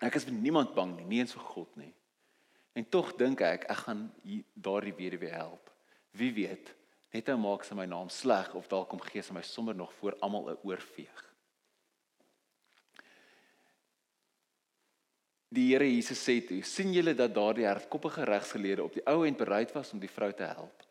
Ek 0.00 0.14
is 0.14 0.24
vir 0.24 0.32
niemand 0.32 0.74
bang 0.74 0.96
nie, 0.96 1.04
nie 1.04 1.18
eens 1.18 1.32
vir 1.32 1.42
God 1.42 1.76
nie. 1.76 1.94
En 2.72 2.88
tog 2.88 3.16
dink 3.16 3.40
ek 3.40 3.64
ek 3.64 3.76
gaan 3.76 4.14
daardie 4.54 4.94
weduwee 4.94 5.30
help. 5.30 5.70
Wie 6.10 6.32
weet, 6.32 6.74
net 7.12 7.26
nou 7.26 7.36
maak 7.36 7.64
sy 7.64 7.74
my 7.74 7.86
naam 7.86 8.08
sleg 8.08 8.54
of 8.54 8.68
dalk 8.68 8.88
kom 8.88 9.00
gee 9.00 9.22
sy 9.22 9.32
my 9.32 9.42
sommer 9.42 9.74
nog 9.74 9.92
voor 9.92 10.16
almal 10.20 10.50
'n 10.50 10.58
oorveeg." 10.62 11.27
Die 15.48 15.70
Here 15.72 15.86
Jesus 15.88 16.20
sê 16.20 16.40
toe: 16.44 16.60
"Sien 16.62 16.92
julle 16.92 17.14
dat 17.16 17.34
daardie 17.34 17.66
hardkoppige 17.66 18.24
regsgeleerde 18.24 18.84
op 18.84 18.92
die 18.92 19.04
ou 19.08 19.24
end 19.26 19.36
bereid 19.36 19.72
was 19.72 19.92
om 19.92 20.00
die 20.00 20.10
vrou 20.10 20.32
te 20.32 20.44
help? 20.44 20.84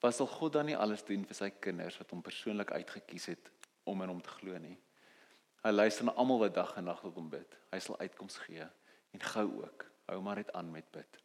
Was 0.00 0.16
sal 0.16 0.26
God 0.26 0.52
dan 0.52 0.66
nie 0.66 0.76
alles 0.76 1.02
doen 1.02 1.24
vir 1.24 1.34
sy 1.34 1.50
kinders 1.50 1.98
wat 1.98 2.10
hom 2.10 2.22
persoonlik 2.22 2.70
uitget 2.70 3.06
kies 3.06 3.26
het 3.32 3.50
om 3.84 4.02
in 4.02 4.08
hom 4.08 4.20
te 4.22 4.30
glo 4.38 4.58
nie? 4.58 4.76
Hy 5.64 5.70
luister 5.70 6.04
na 6.04 6.12
almal 6.12 6.38
wat 6.44 6.54
dag 6.54 6.76
en 6.76 6.84
nag 6.84 7.00
tot 7.00 7.14
hom 7.14 7.28
bid. 7.30 7.58
Hy 7.72 7.78
sal 7.78 7.98
uitkoms 7.98 8.36
gee 8.46 8.62
en 9.14 9.20
gou 9.20 9.48
ook. 9.64 9.86
Hou 10.06 10.20
maar 10.22 10.36
net 10.36 10.52
aan 10.52 10.70
met 10.70 10.90
bid." 10.92 11.20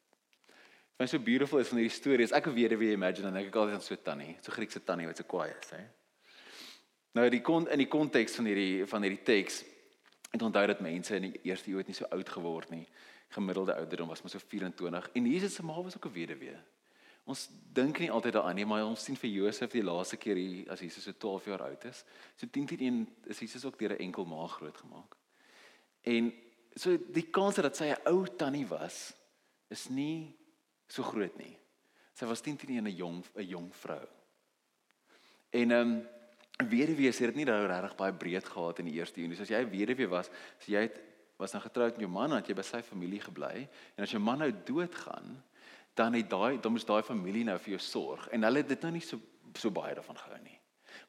Wat 0.99 1.10
so 1.10 1.19
beautiful 1.19 1.60
is 1.60 1.69
van 1.69 1.78
hierdie 1.78 1.95
storie 1.95 2.25
is 2.25 2.34
ek 2.36 2.49
weet 2.52 2.73
wie 2.80 2.91
imagine 2.91 3.30
en 3.30 3.38
ek 3.39 3.45
kyk 3.47 3.56
altyd 3.56 3.75
aan 3.78 3.86
so 3.86 3.95
tannie, 3.95 4.36
so 4.41 4.52
Griekse 4.52 4.82
tannie 4.84 5.08
wat 5.08 5.17
so 5.17 5.23
kwaai 5.23 5.54
is, 5.54 5.69
hè. 5.71 5.86
Nou 7.15 7.30
die 7.30 7.41
kon 7.41 7.69
in 7.71 7.80
die 7.80 7.88
konteks 7.88 8.36
van 8.36 8.49
hierdie 8.49 8.86
van 8.89 9.06
hierdie 9.06 9.23
teks 9.23 9.62
Het 10.29 10.41
onthou 10.41 10.65
dat 10.67 10.79
mense 10.79 11.15
in 11.15 11.21
die 11.21 11.39
eerste 11.41 11.71
eeu 11.71 11.77
het 11.77 11.87
nie 11.87 11.95
so 11.95 12.05
oud 12.05 12.29
geword 12.29 12.69
nie. 12.69 12.87
Gemiddelde 13.29 13.75
ouderdom 13.75 14.07
was 14.07 14.21
maar 14.21 14.31
so 14.31 14.39
24 14.39 15.09
en 15.13 15.25
Jesus 15.25 15.53
se 15.53 15.63
ma 15.65 15.81
was 15.81 15.95
ook 15.95 16.05
'n 16.05 16.13
weduwee. 16.13 16.57
Ons 17.29 17.49
dink 17.73 17.99
nie 17.99 18.11
altyd 18.11 18.33
daaraan 18.33 18.55
nie, 18.55 18.65
maar 18.65 18.85
ons 18.85 19.03
sien 19.03 19.17
vir 19.17 19.29
Josef 19.29 19.71
die 19.71 19.83
laaste 19.83 20.17
keer 20.17 20.35
hier 20.35 20.71
as 20.71 20.79
Jesus 20.79 21.03
so 21.03 21.11
12 21.11 21.45
jaar 21.45 21.61
oud 21.61 21.85
is. 21.85 22.03
So 22.35 22.47
10 22.47 22.65
teen 22.65 22.79
1 22.79 23.07
is 23.23 23.39
Jesus 23.39 23.65
ook 23.65 23.79
deur 23.79 23.93
'n 23.93 24.01
enkel 24.07 24.25
ma 24.25 24.47
grootgemaak. 24.47 25.15
En 26.01 26.33
so 26.75 26.97
die 26.97 27.29
kans 27.29 27.55
dat 27.55 27.75
sy 27.75 27.85
'n 27.85 28.01
ou 28.07 28.25
tannie 28.25 28.67
was 28.67 29.13
is 29.69 29.89
nie 29.89 30.35
so 30.87 31.03
groot 31.03 31.37
nie. 31.37 31.57
Sy 32.13 32.25
was 32.25 32.41
10 32.41 32.57
teen 32.57 32.77
1 32.77 32.87
'n 32.87 32.95
jong 32.95 33.23
'n 33.35 33.47
jong 33.47 33.75
vrou. 33.75 34.07
En 35.49 35.71
ehm 35.71 35.91
um, 35.91 36.07
weduwee 36.67 37.12
sê 37.15 37.30
dit 37.30 37.39
nie 37.39 37.48
hy 37.48 37.67
regtig 37.69 37.95
baie 38.00 38.13
breed 38.13 38.45
gehad 38.45 38.80
in 38.82 38.89
die 38.89 38.98
eerste 39.00 39.22
eeu 39.22 39.28
nie. 39.28 39.38
So 39.38 39.43
as 39.43 39.52
jy 39.52 39.62
'n 39.63 39.72
weduwee 39.72 40.10
was, 40.10 40.30
as 40.60 40.67
jy 40.67 40.82
het, 40.82 41.00
was 41.38 41.52
dan 41.52 41.62
getroud 41.62 41.95
met 41.95 42.02
jou 42.02 42.12
man, 42.12 42.30
dan 42.30 42.39
het 42.39 42.48
jy 42.48 42.56
by 42.56 42.62
sy 42.62 42.82
familie 42.82 43.22
gebly 43.22 43.67
en 43.95 44.04
as 44.04 44.12
jou 44.12 44.19
man 44.19 44.39
nou 44.39 44.52
doodgaan, 44.52 45.41
dan 45.95 46.13
het 46.13 46.30
daai 46.30 46.60
dan 46.62 46.72
moes 46.72 46.86
daai 46.86 47.02
familie 47.04 47.45
nou 47.45 47.58
vir 47.58 47.78
jou 47.78 47.80
sorg 47.80 48.28
en 48.28 48.43
hulle 48.43 48.58
het 48.58 48.67
dit 48.67 48.82
nou 48.82 48.91
nie 48.91 49.02
so 49.02 49.19
so 49.56 49.72
baie 49.72 49.95
daarvan 49.95 50.17
gehou 50.17 50.39
nie. 50.43 50.60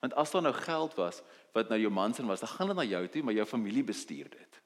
Want 0.01 0.15
as 0.15 0.31
daar 0.31 0.43
nou 0.43 0.53
geld 0.53 0.95
was 0.95 1.23
wat 1.53 1.69
nou 1.69 1.79
jou 1.79 1.91
man 1.91 2.15
se 2.15 2.25
was, 2.25 2.41
dan 2.41 2.49
gaan 2.49 2.69
dit 2.69 2.77
na 2.77 2.85
jou 2.85 3.09
toe, 3.09 3.23
maar 3.23 3.35
jou 3.35 3.45
familie 3.45 3.85
bestuur 3.85 4.31
dit. 4.31 4.61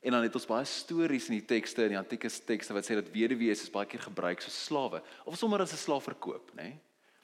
En 0.00 0.12
dan 0.12 0.22
het 0.22 0.34
ons 0.34 0.46
baie 0.46 0.64
stories 0.64 1.28
in 1.28 1.40
die 1.40 1.46
tekste 1.46 1.84
in 1.84 1.88
die 1.88 1.98
antieke 1.98 2.30
tekste 2.30 2.72
wat 2.72 2.86
sê 2.86 2.94
dat 2.94 3.10
weduwees 3.12 3.62
is 3.62 3.70
baie 3.70 3.86
keer 3.86 4.00
gebruik 4.00 4.40
so 4.40 4.50
slawe 4.50 5.02
of 5.26 5.36
sommer 5.36 5.60
as 5.60 5.72
'n 5.72 5.76
slaaf 5.76 6.04
verkoop, 6.04 6.54
nê? 6.54 6.78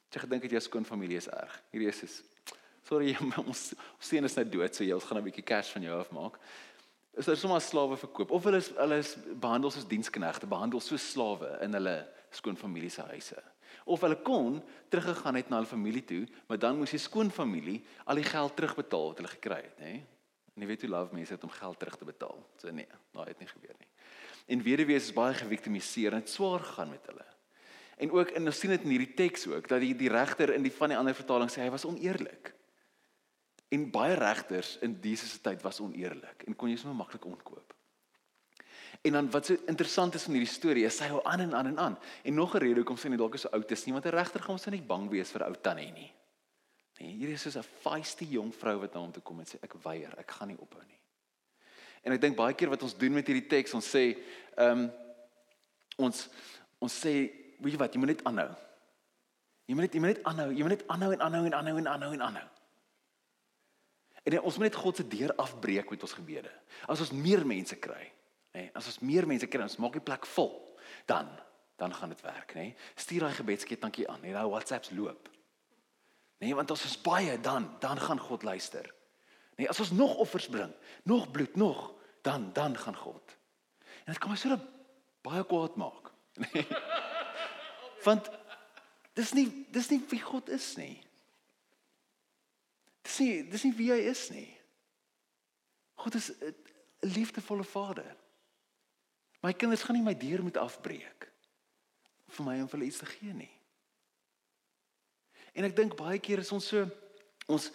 As 0.09 0.13
jy 0.13 0.19
gedink 0.21 0.43
het 0.43 0.51
jou 0.51 0.61
skoon 0.61 0.85
familie 0.85 1.17
is 1.17 1.27
erg. 1.27 1.63
Hierdie 1.71 1.87
is 1.89 2.03
is 2.03 2.23
Sorry, 2.87 3.17
ons 3.43 3.73
sien 3.99 4.23
is 4.23 4.37
nou 4.37 4.45
dood, 4.47 4.71
so 4.75 4.85
jy 4.85 4.95
ons 4.95 5.03
gaan 5.03 5.19
'n 5.19 5.27
bietjie 5.27 5.43
cash 5.43 5.73
van 5.75 5.83
jou 5.83 5.99
afmaak. 5.99 6.39
Is 7.17 7.25
daar 7.25 7.35
sommer 7.35 7.61
slawe 7.61 7.97
verkoop 7.97 8.31
of 8.31 8.43
hulle 8.45 8.61
is 8.61 8.69
hulle 8.77 8.99
is 9.01 9.15
behandel 9.41 9.71
soos 9.73 9.87
diensknegte, 9.89 10.47
behandel 10.47 10.79
soos 10.79 11.03
slawe 11.13 11.57
in 11.65 11.73
hulle 11.73 11.97
skoonfamilie 12.31 12.91
se 12.93 13.01
huise. 13.09 13.41
Of 13.85 14.03
hulle 14.05 14.19
kon 14.21 14.61
teruggegaan 14.91 15.35
het 15.35 15.49
na 15.49 15.59
hulle 15.59 15.69
familie 15.69 16.03
toe, 16.05 16.27
maar 16.47 16.59
dan 16.59 16.77
moes 16.77 16.93
die 16.93 17.01
skoonfamilie 17.01 17.81
al 18.05 18.21
die 18.21 18.27
geld 18.27 18.55
terugbetaal 18.55 19.11
wat 19.11 19.21
hulle 19.21 19.33
gekry 19.35 19.61
het, 19.65 19.79
hè? 19.79 19.93
En 20.55 20.63
jy 20.63 20.67
weet 20.67 20.83
hoe 20.85 20.89
love 20.89 21.15
mense 21.15 21.33
het 21.33 21.43
om 21.43 21.53
geld 21.53 21.79
terug 21.79 21.97
te 21.97 22.05
betaal. 22.05 22.39
So 22.57 22.71
nee, 22.71 22.87
daai 23.13 23.27
het 23.27 23.39
nie 23.39 23.49
gebeur 23.49 23.75
nie. 23.77 23.89
En 24.47 24.63
weduwees 24.63 25.09
is 25.09 25.15
baie 25.15 25.35
geviktimiseer 25.35 26.15
en 26.15 26.23
dit 26.23 26.31
swaar 26.31 26.63
gegaan 26.63 26.93
met 26.95 27.11
hulle. 27.11 27.25
En 27.97 28.11
ook 28.11 28.31
en 28.37 28.47
ons 28.47 28.59
sien 28.59 28.71
dit 28.71 28.83
in 28.85 28.93
hierdie 28.95 29.15
teks 29.17 29.47
ook 29.51 29.67
dat 29.67 29.81
die 29.83 29.95
die 29.97 30.09
regter 30.13 30.53
in 30.53 30.63
die 30.63 30.73
van 30.73 30.93
die 30.93 30.97
ander 30.97 31.17
vertaling 31.17 31.51
sê 31.51 31.65
hy 31.65 31.73
was 31.73 31.85
oneerlik. 31.85 32.53
En 33.69 33.89
baie 33.91 34.15
regters 34.15 34.77
in 34.85 34.97
Jesus 35.01 35.31
se 35.31 35.41
tyd 35.41 35.61
was 35.61 35.79
oneerlik 35.83 36.45
en 36.47 36.55
kon 36.55 36.69
jy 36.69 36.77
sommer 36.79 36.97
maklik 36.97 37.25
onkoop. 37.25 37.73
En 39.01 39.11
dan 39.11 39.29
wat 39.31 39.45
so 39.45 39.57
interessant 39.65 40.15
is 40.15 40.23
van 40.23 40.37
hierdie 40.37 40.51
storie 40.51 40.85
is 40.87 40.99
hy 41.03 41.09
hou 41.11 41.19
aan 41.23 41.43
en 41.45 41.55
aan 41.55 41.71
en 41.73 41.79
aan. 41.79 41.97
En 42.23 42.33
nog 42.33 42.55
'n 42.55 42.63
rede 42.63 42.79
hoekom 42.81 42.97
sy 42.97 43.09
nie 43.09 43.17
dalk 43.17 43.37
so 43.37 43.49
oud 43.49 43.71
is 43.71 43.85
nie, 43.85 43.93
want 43.93 44.05
'n 44.05 44.15
regter 44.15 44.41
gaan 44.41 44.55
mos 44.55 44.65
nie 44.65 44.81
bang 44.81 45.09
wees 45.09 45.31
vir 45.31 45.43
ou 45.45 45.55
tannie 45.61 45.91
nie. 45.91 46.13
Nee, 46.99 47.11
hier 47.11 47.29
is 47.29 47.41
soos 47.41 47.57
'n 47.57 47.63
feisty 47.63 48.25
jong 48.25 48.53
vrou 48.53 48.79
wat 48.79 48.93
na 48.93 48.99
hom 48.99 49.11
toe 49.11 49.23
kom 49.23 49.39
en 49.39 49.45
sê 49.45 49.57
ek 49.61 49.73
weier, 49.83 50.19
ek 50.19 50.31
gaan 50.31 50.47
nie 50.47 50.57
ophou 50.59 50.83
nie. 50.87 50.99
En 52.03 52.11
ek 52.11 52.21
dink 52.21 52.35
baie 52.35 52.53
keer 52.53 52.69
wat 52.69 52.83
ons 52.83 52.97
doen 52.97 53.13
met 53.13 53.27
hierdie 53.27 53.47
teks, 53.47 53.73
ons 53.73 53.95
sê 53.95 54.17
ehm 54.57 54.79
um, 54.79 54.91
ons 55.97 56.29
ons 56.79 57.05
sê 57.05 57.13
weet 57.59 57.73
jy 57.73 57.77
wat, 57.77 57.93
jy 57.93 57.99
moet 57.99 58.07
net 58.07 58.23
aanhou. 58.23 58.55
Jy 59.67 59.75
moet 59.75 59.81
net 59.81 59.93
jy 59.93 59.99
moet 59.99 60.15
net 60.15 60.23
aanhou, 60.23 60.51
jy 60.51 60.61
moet 60.61 60.75
net 60.77 60.87
aanhou 60.87 61.11
en 61.13 61.21
aanhou 61.21 61.45
en 61.45 61.53
aanhou 61.53 61.77
en 61.77 61.87
aanhou 61.87 62.13
en 62.13 62.21
aanhou. 62.21 62.47
En 64.27 64.41
ons 64.41 64.57
moet 64.59 64.67
net 64.67 64.75
God 64.75 64.99
se 64.99 65.05
deur 65.07 65.31
afbreek 65.39 65.89
met 65.93 66.03
ons 66.03 66.15
gebede. 66.19 66.51
As 66.91 66.99
ons 67.03 67.13
meer 67.15 67.45
mense 67.47 67.75
kry, 67.79 68.03
nê, 68.57 68.67
as 68.75 68.89
ons 68.91 68.99
meer 69.07 69.27
mense 69.29 69.47
kry, 69.47 69.63
ons 69.63 69.79
maak 69.79 69.95
die 69.95 70.03
plek 70.03 70.27
vol, 70.35 70.55
dan 71.09 71.31
dan 71.77 71.93
gaan 71.93 72.09
dit 72.09 72.21
werk, 72.25 72.55
nê. 72.57 72.71
Stuur 72.97 73.27
daai 73.27 73.35
gebedsketjie 73.37 74.07
aan, 74.09 74.23
nê, 74.25 74.31
nou 74.33 74.47
WhatsApps 74.49 74.89
loop. 74.97 75.27
Nee, 76.41 76.55
want 76.57 76.71
as 76.73 76.85
ons 76.89 76.95
baie 77.05 77.35
dan 77.41 77.67
dan 77.81 78.01
gaan 78.01 78.19
God 78.19 78.43
luister. 78.43 78.89
Nee, 79.57 79.69
as 79.69 79.79
ons 79.81 79.93
nog 79.93 80.15
offers 80.21 80.47
bring, 80.49 80.73
nog 81.05 81.29
bloed, 81.31 81.55
nog, 81.55 81.93
dan 82.25 82.49
dan 82.53 82.77
gaan 82.77 82.97
God. 82.97 83.37
En 84.05 84.13
dit 84.13 84.17
kan 84.17 84.33
my 84.33 84.37
so 84.37 84.57
baie 85.21 85.43
kwaad 85.45 85.77
maak. 85.77 86.11
Nee. 86.33 86.65
Want 88.05 88.29
dis 89.17 89.33
nie 89.33 89.47
dis 89.73 89.89
nie 89.89 90.01
wie 90.09 90.21
God 90.21 90.49
is 90.49 90.75
nie. 90.77 91.01
Dis 93.07 93.19
nie 93.23 93.43
dis 93.47 93.63
nie 93.63 93.75
wie 93.77 93.91
hy 93.93 94.01
is 94.11 94.27
nie. 94.33 94.49
God 95.97 96.15
is 96.19 96.31
'n 96.31 96.55
liefdevolle 97.07 97.63
Vader. 97.63 98.15
My 99.41 99.53
kinders 99.53 99.83
gaan 99.83 99.95
nie 99.95 100.03
my 100.03 100.17
deur 100.17 100.43
moet 100.43 100.57
afbreek 100.57 101.29
vir 102.27 102.45
my 102.45 102.59
om 102.61 102.67
vir 102.67 102.79
hulle 102.79 102.89
iets 102.89 102.99
te 102.99 103.05
gee 103.05 103.33
nie. 103.33 103.53
En 105.55 105.63
ek 105.63 105.75
dink 105.75 105.95
baie 105.95 106.19
keer 106.19 106.39
is 106.43 106.51
ons 106.51 106.67
so 106.67 106.83
ons 107.47 107.71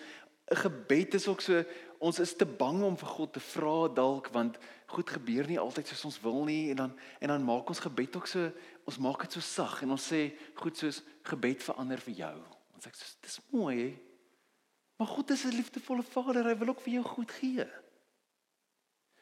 'n 0.51 0.57
gebed 0.57 1.15
is 1.15 1.29
ook 1.29 1.41
so 1.41 1.65
ons 1.99 2.19
is 2.19 2.35
te 2.37 2.45
bang 2.45 2.83
om 2.83 2.97
vir 2.97 3.09
God 3.09 3.33
te 3.33 3.41
vra 3.41 3.89
dalk 3.89 4.29
want 4.35 4.59
goed 4.87 5.11
gebeur 5.11 5.47
nie 5.47 5.59
altyd 5.59 5.87
soos 5.87 6.05
ons 6.05 6.21
wil 6.21 6.45
nie 6.45 6.71
en 6.71 6.77
dan 6.77 6.99
en 7.21 7.29
dan 7.29 7.45
maak 7.45 7.69
ons 7.69 7.81
gebed 7.81 8.17
ook 8.17 8.27
so 8.27 8.53
ons 8.85 8.99
maak 8.99 9.21
dit 9.21 9.33
so 9.33 9.41
sag 9.41 9.83
en 9.83 9.91
ons 9.91 10.13
sê 10.13 10.37
goed 10.55 10.77
soos 10.77 11.03
gebed 11.23 11.63
verander 11.63 12.01
vir 12.01 12.15
jou. 12.15 12.37
Ons 12.75 12.85
sê 12.85 13.17
dis 13.23 13.41
mooi. 13.51 14.12
Maar 15.03 15.11
God 15.11 15.31
is 15.31 15.43
'n 15.43 15.49
liefdevolle 15.49 16.03
Vader, 16.03 16.45
hy 16.45 16.57
wil 16.57 16.69
ook 16.69 16.81
vir 16.81 16.93
jou 16.93 17.05
goed 17.05 17.31
gee. 17.31 17.67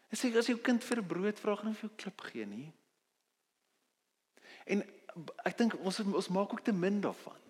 Hy 0.09 0.17
sê 0.17 0.37
as 0.37 0.47
jou 0.47 0.59
kind 0.59 0.85
vir 0.85 0.99
'n 0.99 1.07
brood 1.07 1.41
vra, 1.41 1.57
gaan 1.57 1.67
hy 1.67 1.75
vir 1.75 1.89
jou 1.89 1.97
klip 1.97 2.21
gee 2.21 2.47
nie. 2.47 2.73
En 4.65 4.85
ek 5.45 5.59
dink 5.59 5.75
ons 5.81 6.01
ons 6.01 6.29
maak 6.29 6.53
ook 6.53 6.61
te 6.61 6.73
min 6.73 7.01
daarvan. 7.01 7.41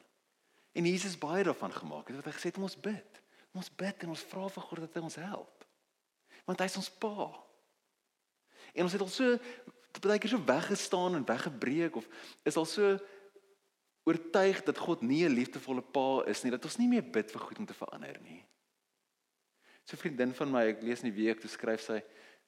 En 0.72 0.86
Jesus 0.86 1.18
baie 1.18 1.44
daarvan 1.44 1.72
gemaak 1.72 2.06
het 2.06 2.16
wat 2.16 2.24
hy 2.24 2.30
gesê 2.30 2.42
het 2.42 2.56
om 2.56 2.62
ons 2.62 2.80
bid. 2.80 3.22
Ons 3.52 3.74
bid 3.74 4.02
en 4.02 4.08
ons 4.08 4.22
vra 4.22 4.48
vir 4.48 4.62
God 4.62 4.78
dat 4.78 4.94
hy 4.94 5.00
ons 5.00 5.14
help. 5.14 5.64
Want 6.44 6.58
hy 6.58 6.64
is 6.64 6.76
ons 6.76 6.90
Pa. 6.90 7.44
En 8.74 8.82
ons 8.82 8.92
het 8.92 9.00
al 9.00 9.08
so 9.08 9.38
baie 10.00 10.18
keer 10.18 10.30
so 10.30 10.44
weggestaan 10.44 11.14
en 11.14 11.24
weggebreek 11.24 11.96
of 11.96 12.08
is 12.42 12.56
al 12.56 12.64
so 12.64 12.98
oortuig 14.04 14.62
dat 14.64 14.78
God 14.78 15.02
nie 15.02 15.24
'n 15.24 15.34
liefdevolle 15.34 15.82
Pa 15.82 16.22
is 16.26 16.42
nie, 16.42 16.50
dat 16.50 16.64
ons 16.64 16.78
nie 16.78 16.88
meer 16.88 17.02
bid 17.02 17.30
vir 17.30 17.40
goed 17.40 17.58
om 17.58 17.66
te 17.66 17.74
verander 17.74 18.20
nie. 18.22 18.44
So 19.84 19.96
'n 19.96 20.00
vriendin 20.00 20.34
van 20.34 20.50
my, 20.50 20.64
ek 20.68 20.82
lees 20.82 21.02
in 21.02 21.12
die 21.12 21.24
week, 21.24 21.40
toe 21.40 21.50
skryf 21.50 21.80
sy, 21.80 22.02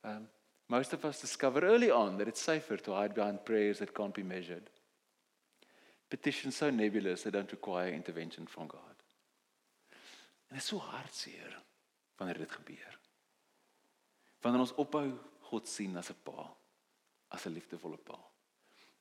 um, 0.05 0.29
most 0.69 0.93
of 0.93 1.05
us 1.05 1.21
discover 1.21 1.65
early 1.65 1.91
on 1.91 2.19
that 2.19 2.29
it's 2.29 2.43
safer 2.43 2.77
to 2.77 2.95
hide 2.95 3.15
behind 3.15 3.45
prayers 3.45 3.79
that 3.79 3.95
can't 3.95 4.15
be 4.15 4.23
measured. 4.23 4.71
Petitions 6.09 6.57
so 6.57 6.71
nebulous 6.71 7.23
they 7.23 7.31
don't 7.31 7.51
require 7.51 7.93
intervention 7.93 8.47
from 8.47 8.69
God. 8.69 8.97
En 10.49 10.57
dit 10.57 10.63
is 10.63 10.69
so 10.69 10.79
hartseer 10.79 11.63
wanneer 12.17 12.39
dit 12.39 12.51
gebeur. 12.51 12.99
Wanneer 14.41 14.61
ons 14.61 14.75
ophou 14.75 15.19
God 15.51 15.69
sien 15.69 15.97
as 15.97 16.11
'n 16.11 16.17
pa, 16.23 16.55
as 17.29 17.47
'n 17.47 17.53
liefdevolle 17.53 17.97
pa. 17.97 18.19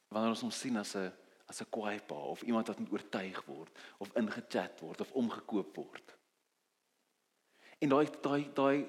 Wanneer 0.09 0.29
ons 0.29 0.41
hom 0.41 0.51
sien 0.51 0.77
as 0.77 0.95
'n 0.95 1.11
as 1.51 1.61
'n 1.61 1.69
kwaai 1.69 1.99
pa 1.99 2.15
of 2.15 2.41
iemand 2.47 2.67
wat 2.67 2.79
moet 2.79 2.91
oortuig 2.91 3.43
word 3.45 3.73
of 3.99 4.15
ingechat 4.15 4.79
word 4.79 5.01
of 5.01 5.11
omgekoop 5.11 5.75
word. 5.75 6.17
En 7.79 7.89
daai 7.89 8.07
daai 8.21 8.43
daai 8.53 8.87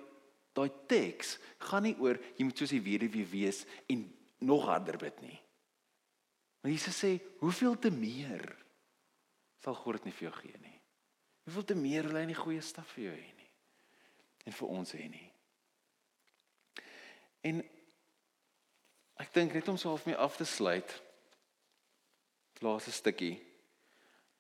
daai 0.53 0.70
teks 0.87 1.38
gaan 1.59 1.83
nie 1.83 1.96
oor 1.98 2.20
jy 2.37 2.44
moet 2.44 2.59
soos 2.59 2.75
die 2.75 2.85
weduwee 2.85 3.27
wees 3.27 3.64
en 3.88 4.05
nog 4.38 4.66
harder 4.68 4.98
bid 4.98 5.20
nie. 5.20 5.38
Maar 6.62 6.70
Jesus 6.70 6.98
sê, 6.98 7.18
hoeveel 7.40 7.79
te 7.79 7.90
meer 7.90 8.44
sal 9.62 9.75
God 9.75 9.98
dit 9.98 10.05
nie 10.05 10.14
vir 10.14 10.29
jou 10.29 10.35
gee 10.38 10.59
nie. 10.62 10.79
Hoeveel 11.46 11.64
te 11.64 11.75
meer 11.75 12.07
wil 12.07 12.20
hy 12.20 12.27
nie 12.31 12.38
goeie 12.38 12.62
staf 12.62 12.94
vir 12.94 13.09
jou 13.09 13.14
hê 13.16 13.31
nie. 13.38 13.51
En 14.46 14.55
vir 14.59 14.75
ons 14.79 14.94
hê 14.94 15.07
nie. 15.11 15.29
En 17.42 17.62
ek 19.22 19.33
dink 19.35 19.55
net 19.55 19.70
om 19.70 19.79
so 19.79 19.90
half 19.90 20.07
mee 20.07 20.18
af 20.18 20.37
te 20.38 20.46
sluit. 20.46 20.94
Laaste 22.62 22.92
stukkie. 22.94 23.37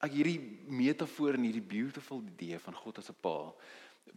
Ek 0.02 0.14
hierdie 0.16 0.38
metafoor 0.66 1.36
en 1.38 1.46
hierdie 1.46 1.62
beautiful 1.62 2.22
idee 2.26 2.58
van 2.58 2.74
God 2.74 2.98
as 2.98 3.10
'n 3.10 3.18
pa. 3.20 3.54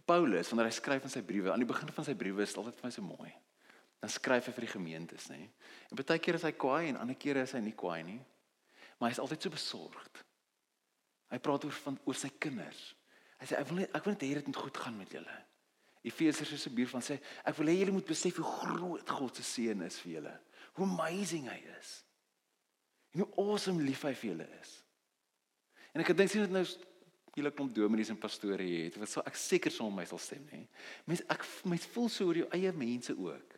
Paulus, 0.04 0.48
wanneer 0.50 0.66
hy 0.66 0.74
skryf 0.74 1.02
in 1.02 1.10
sy 1.10 1.22
briewe, 1.22 1.52
aan 1.52 1.62
die 1.62 1.72
begin 1.72 1.88
van 1.88 2.04
sy 2.04 2.14
briewe 2.14 2.42
is 2.42 2.50
dit 2.50 2.58
altyd 2.58 2.74
vir 2.74 2.84
my 2.84 2.90
so 2.90 3.02
mooi. 3.02 3.32
Dan 4.00 4.10
skryf 4.10 4.46
hy 4.46 4.52
vir 4.52 4.66
die 4.66 4.72
gemeentes, 4.72 5.28
nê. 5.28 5.48
En 5.90 5.96
baie 5.96 6.18
keer 6.18 6.34
is 6.34 6.42
hy 6.42 6.52
kwaai 6.52 6.88
en 6.88 6.96
ander 6.96 7.14
kere 7.14 7.42
is 7.42 7.52
hy 7.52 7.60
nie 7.60 7.72
kwaai 7.72 8.02
nie. 8.02 8.20
Maar 8.98 9.10
hy 9.10 9.12
is 9.12 9.22
altyd 9.22 9.42
so 9.42 9.50
besorgd. 9.50 10.24
Hy 11.30 11.38
praat 11.38 11.64
oor 11.64 11.72
van 11.72 11.98
oor 12.04 12.14
sy 12.14 12.30
kinders. 12.38 12.94
Hy 13.40 13.46
sê 13.46 13.58
ek 13.58 13.68
wil 13.68 13.82
net 13.82 13.94
ek 13.94 14.04
wil 14.04 14.14
net 14.14 14.22
hê 14.22 14.34
dit 14.38 14.46
moet 14.46 14.56
goed 14.56 14.76
gaan 14.76 14.96
met 14.96 15.12
julle. 15.12 15.36
Efesiërs 16.06 16.66
'n 16.66 16.74
bier 16.74 16.88
van 16.88 17.02
sê 17.02 17.18
ek 17.44 17.56
wil 17.58 17.66
hê 17.66 17.78
julle 17.80 17.92
moet 17.92 18.06
besef 18.06 18.36
hoe 18.36 18.44
groot 18.44 19.10
God 19.10 19.36
se 19.36 19.42
seën 19.42 19.82
is 19.82 19.98
vir 20.00 20.12
julle. 20.12 20.40
Hoe 20.74 20.86
amazing 20.86 21.48
hy 21.48 21.60
is. 21.80 22.04
En 23.16 23.22
hoe 23.24 23.46
awesome 23.46 23.80
lief 23.80 24.02
hy 24.04 24.12
vir 24.12 24.28
julle 24.30 24.46
is. 24.60 24.74
En 25.96 26.04
ek 26.04 26.12
dink 26.12 26.28
sien 26.28 26.44
dit 26.44 26.52
nou 26.52 26.64
julle 27.36 27.52
klomp 27.52 27.72
dominees 27.76 28.10
en 28.12 28.18
pastore 28.20 28.64
hier 28.64 28.86
het 28.86 28.96
wat 29.00 29.08
so 29.12 29.24
ek 29.24 29.36
seker 29.40 29.72
sou 29.72 29.88
my 29.92 30.04
sal 30.08 30.20
stem 30.20 30.44
nê. 30.50 30.66
Mense 31.08 31.24
ek 31.32 31.44
mense 31.68 31.88
voel 31.94 32.10
so 32.12 32.28
oor 32.28 32.42
jou 32.42 32.48
eie 32.56 32.72
mense 32.76 33.16
ook. 33.16 33.56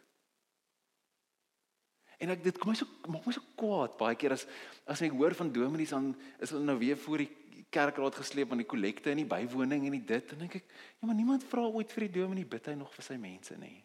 En 2.22 2.34
ek 2.34 2.46
dit 2.46 2.58
kom 2.58 2.70
my 2.70 2.78
so 2.78 3.10
maak 3.10 3.26
my 3.26 3.34
so 3.34 3.42
kwaad 3.58 3.98
baie 3.98 4.18
keer 4.18 4.36
as 4.38 4.46
as 4.86 5.02
ek 5.06 5.18
hoor 5.18 5.34
van 5.38 5.50
dominees 5.54 5.94
dan 5.94 6.12
is 6.38 6.54
hulle 6.54 6.66
nou 6.66 6.78
weer 6.78 6.98
voor 6.98 7.26
die 7.26 7.30
kerkraad 7.74 8.14
gesleep 8.22 8.54
aan 8.54 8.62
die 8.62 8.70
kollekte 8.70 9.10
in 9.10 9.24
die 9.24 9.28
bywoning 9.28 9.86
en 9.86 9.98
die 9.98 10.06
dit 10.14 10.34
en 10.34 10.46
dink 10.46 10.58
ek 10.62 10.70
ja 10.70 11.10
maar 11.10 11.18
niemand 11.18 11.46
vra 11.50 11.66
ooit 11.66 11.92
vir 11.94 12.06
die 12.06 12.20
dominee 12.20 12.48
bid 12.48 12.70
hy 12.70 12.78
nog 12.78 12.94
vir 12.94 13.06
sy 13.10 13.18
mense 13.20 13.58
nie 13.60 13.76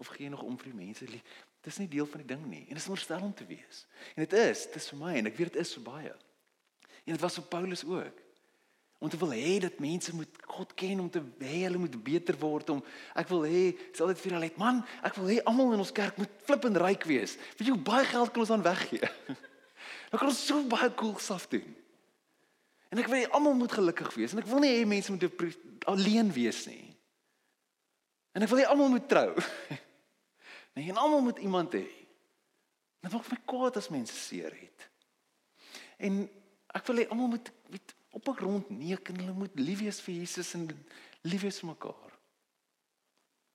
of 0.00 0.08
gee 0.16 0.30
nog 0.32 0.42
om 0.46 0.56
vir 0.56 0.70
die 0.72 0.78
mense 0.78 1.08
dis 1.66 1.78
nie 1.82 1.88
deel 1.88 2.08
van 2.08 2.22
die 2.22 2.30
ding 2.32 2.42
nie 2.48 2.64
en 2.64 2.72
dit 2.72 2.80
is 2.80 2.88
veronderstel 2.88 3.22
om 3.26 3.34
te 3.36 3.46
wees. 3.48 3.84
En 4.14 4.24
dit 4.24 4.34
is 4.40 4.66
dit 4.66 4.80
is 4.80 4.88
vir 4.92 5.00
my 5.00 5.14
en 5.20 5.30
ek 5.30 5.38
weet 5.38 5.52
dit 5.52 5.62
is 5.62 5.72
so 5.76 5.84
baie. 5.84 6.12
En 7.04 7.14
dit 7.14 7.22
was 7.22 7.38
vir 7.40 7.48
Paulus 7.52 7.84
ook 7.84 8.26
om 9.00 9.08
te 9.08 9.16
wil 9.16 9.32
hê 9.32 9.56
dat 9.64 9.78
mense 9.80 10.12
moet 10.14 10.40
God 10.44 10.74
ken 10.76 11.00
om 11.00 11.08
te 11.10 11.22
hê 11.40 11.62
hulle 11.64 11.80
moet 11.80 11.94
beter 12.04 12.36
word 12.36 12.68
om 12.74 12.82
ek 13.16 13.30
wil 13.32 13.46
hê 13.48 13.62
sal 13.96 14.12
dit 14.12 14.20
vir 14.20 14.36
hulle 14.36 14.50
het 14.50 14.58
man 14.60 14.82
ek 15.00 15.16
wil 15.16 15.30
hê 15.32 15.38
almal 15.48 15.72
in 15.72 15.80
ons 15.80 15.92
kerk 15.96 16.18
moet 16.20 16.32
flippend 16.44 16.76
ryk 16.80 17.06
wees. 17.08 17.38
Weet 17.56 17.70
jy 17.70 17.76
hoe 17.76 17.86
baie 17.90 18.08
geld 18.08 18.32
kan 18.32 18.44
ons 18.44 18.52
dan 18.52 18.66
weggee? 18.66 19.12
Dan 20.10 20.18
kan 20.18 20.28
ons 20.28 20.40
so 20.42 20.60
baie 20.68 20.90
cool 20.98 21.14
stuff 21.22 21.46
doen. 21.48 21.68
En 22.90 22.98
ek 22.98 23.08
wil 23.08 23.22
hê 23.22 23.28
almal 23.30 23.54
moet 23.56 23.72
gelukkig 23.72 24.10
wees 24.18 24.34
en 24.34 24.42
ek 24.42 24.48
wil 24.50 24.60
nie 24.64 24.72
hê 24.74 24.86
mense 24.88 25.12
moet 25.12 25.86
alleen 25.88 26.32
wees 26.34 26.64
nie. 26.68 26.90
En 28.36 28.44
ek 28.44 28.50
wil 28.52 28.60
hê 28.60 28.66
almal 28.68 28.92
moet 28.92 29.08
trou. 29.08 29.32
Nee, 30.72 30.88
en 30.88 30.96
almal 30.96 31.22
moet 31.22 31.38
iemand 31.38 31.72
hê. 31.72 31.86
Dit 33.00 33.12
maak 33.12 33.30
my 33.30 33.38
kwaad 33.44 33.76
as 33.80 33.88
mense 33.88 34.14
seer 34.14 34.52
het. 34.54 34.86
En 35.98 36.22
ek 36.76 36.86
wil 36.86 37.02
hê 37.02 37.08
almal 37.08 37.32
moet 37.36 37.50
weet 37.72 37.94
op 38.10 38.28
'n 38.28 38.36
grond 38.36 38.70
neek 38.70 39.08
en 39.08 39.18
hulle 39.22 39.32
moet 39.32 39.58
lief 39.58 39.80
wees 39.80 40.00
vir 40.00 40.14
Jesus 40.14 40.54
en 40.54 40.68
lief 41.22 41.42
wees 41.42 41.58
vir 41.58 41.68
mekaar. 41.68 42.12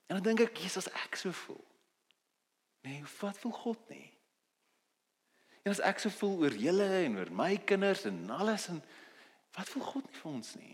En 0.07 0.15
dan 0.15 0.23
dink 0.23 0.49
ek 0.49 0.57
Jesus 0.57 0.87
ek 0.87 1.15
so 1.15 1.31
voel. 1.31 1.65
Nee, 2.81 3.03
wat 3.19 3.41
wil 3.41 3.51
God 3.51 3.89
nie? 3.89 4.11
En 5.63 5.71
as 5.71 5.79
ek 5.79 5.99
so 5.99 6.09
voel 6.09 6.37
oor 6.37 6.55
julle 6.55 7.03
en 7.03 7.17
oor 7.17 7.31
my 7.31 7.57
kinders 7.57 8.05
en 8.05 8.29
alles 8.29 8.67
en 8.67 8.83
Wat 9.55 9.73
wil 9.73 9.83
God 9.83 10.07
nie 10.09 10.19
vir 10.19 10.31
ons 10.31 10.55
nie? 10.59 10.73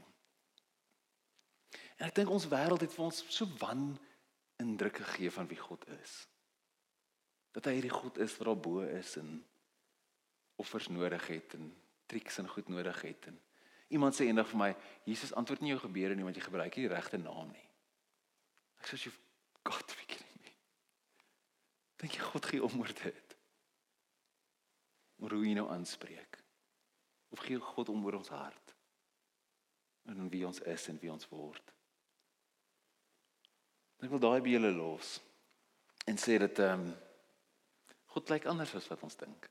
En 2.00 2.08
ek 2.08 2.16
dink 2.18 2.32
ons 2.34 2.48
wêreld 2.50 2.82
het 2.82 2.94
vir 2.96 3.06
ons 3.06 3.22
so 3.30 3.46
wan 3.62 3.92
indruk 4.62 5.02
gegee 5.04 5.30
van 5.34 5.50
wie 5.50 5.60
God 5.60 5.86
is. 6.00 6.16
Dat 7.52 7.68
hy 7.68 7.78
hierdie 7.78 7.94
God 7.94 8.18
is 8.24 8.36
wat 8.38 8.50
daar 8.50 8.60
bo 8.60 8.84
is 8.86 9.16
en 9.20 9.40
offers 10.62 10.88
nodig 10.94 11.28
het 11.28 11.56
en 11.58 11.72
triks 12.12 12.38
en 12.38 12.50
goed 12.50 12.70
nodig 12.70 13.02
het 13.02 13.28
en 13.32 13.40
iemand 13.92 14.16
sê 14.16 14.28
eendag 14.28 14.48
vir 14.52 14.60
my 14.62 14.70
Jesus 15.10 15.34
antwoord 15.36 15.64
nie 15.64 15.74
jou 15.74 15.82
gebede 15.84 16.16
nie 16.16 16.28
want 16.28 16.38
jy 16.38 16.46
gebruik 16.46 16.76
nie 16.76 16.88
die 16.88 16.94
regte 16.94 17.20
naam 17.20 17.52
nie. 17.52 17.68
Ek 18.80 18.88
sê 18.88 19.00
jy 19.00 19.12
God 19.68 19.96
kidding 20.08 20.38
me. 20.42 20.54
Dink 22.02 22.16
jy 22.18 22.28
God 22.32 22.48
gee 22.50 22.64
om 22.64 22.80
oor 22.80 22.94
dit? 23.04 23.36
Hoe 25.22 25.46
jy 25.46 25.54
nou 25.54 25.68
aanspreek? 25.70 26.40
Of 27.32 27.44
gee 27.46 27.60
God 27.62 27.92
om 27.94 28.06
oor 28.06 28.18
ons 28.22 28.32
hart? 28.34 28.72
in 30.10 30.30
wie 30.30 30.46
ons 30.48 30.60
is 30.60 30.88
en 30.88 30.98
wie 31.02 31.12
ons 31.12 31.28
word. 31.30 31.74
Ek 34.02 34.10
wil 34.10 34.22
daai 34.22 34.42
by 34.42 34.56
julle 34.56 34.74
los 34.74 35.20
en 36.10 36.18
sê 36.18 36.40
dat 36.42 36.60
ehm 36.64 36.90
um, 36.90 36.92
God 38.12 38.30
lyk 38.30 38.46
anders 38.52 38.76
as 38.76 38.88
wat 38.92 39.04
ons 39.08 39.16
dink. 39.16 39.48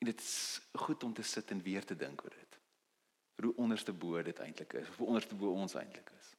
En 0.00 0.08
dit 0.08 0.20
is 0.20 0.60
goed 0.72 1.02
om 1.04 1.12
te 1.12 1.22
sit 1.22 1.50
en 1.50 1.62
weer 1.62 1.84
te 1.84 1.96
dink 1.96 2.24
oor 2.24 2.32
dit. 2.32 2.58
Hoe 3.40 3.56
onderste 3.56 3.92
bo 3.92 4.22
dit 4.22 4.38
eintlik 4.38 4.72
is, 4.80 4.88
of 4.88 5.00
onderste 5.00 5.34
bo 5.34 5.52
ons 5.52 5.74
eintlik 5.74 6.10
is. 6.20 6.30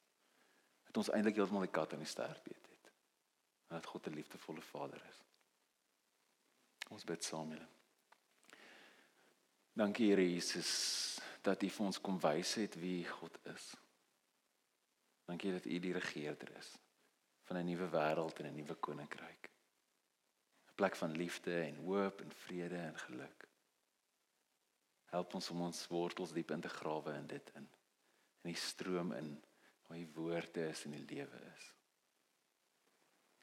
Dat 0.90 0.98
ons 1.02 1.10
eintlik 1.14 1.38
heeltemal 1.38 1.66
die 1.66 1.74
kat 1.74 1.94
in 1.94 2.02
die 2.02 2.10
sterk 2.10 2.46
weet 2.46 2.68
het. 2.74 2.92
En 3.70 3.78
dat 3.78 3.86
God 3.86 4.08
'n 4.08 4.18
liefdevolle 4.18 4.62
Vader 4.62 5.02
is. 5.10 5.22
Ons 6.90 7.04
bid 7.04 7.24
saam 7.24 7.54
julle. 7.54 7.68
Dankie 9.74 10.10
Here 10.10 10.32
Jesus 10.32 11.20
dat 11.42 11.64
U 11.64 11.70
vir 11.70 11.86
ons 11.86 12.02
kom 12.02 12.20
wys 12.20 12.54
het 12.54 12.76
wie 12.76 13.06
God 13.08 13.38
is. 13.44 13.76
Dankie 15.26 15.52
dat 15.52 15.66
U 15.66 15.80
die 15.80 15.94
regerder 15.94 16.58
is 16.58 16.76
van 17.44 17.58
'n 17.58 17.66
nuwe 17.66 17.90
wêreld 17.90 18.40
en 18.40 18.46
'n 18.46 18.56
nuwe 18.56 18.76
koninkryk. 18.76 19.50
'n 20.72 20.76
Plek 20.76 20.96
van 20.96 21.12
liefde 21.12 21.62
en 21.62 21.76
hoop 21.76 22.22
en 22.22 22.32
vrede 22.32 22.78
en 22.78 22.98
geluk. 22.98 23.50
Help 25.06 25.34
ons 25.34 25.50
om 25.50 25.62
ons 25.62 25.88
wortels 25.88 26.32
diep 26.32 26.52
in 26.52 26.62
te 26.62 26.70
grawe 26.70 27.14
in 27.14 27.28
dit 27.28 27.52
in. 27.60 27.68
In 28.42 28.54
die 28.54 28.56
stroom 28.56 29.12
in 29.12 29.44
waar 29.88 30.00
U 30.00 30.08
woorde 30.14 30.68
is 30.68 30.84
en 30.86 30.92
die 30.92 31.06
lewe 31.06 31.42
is. 31.56 31.76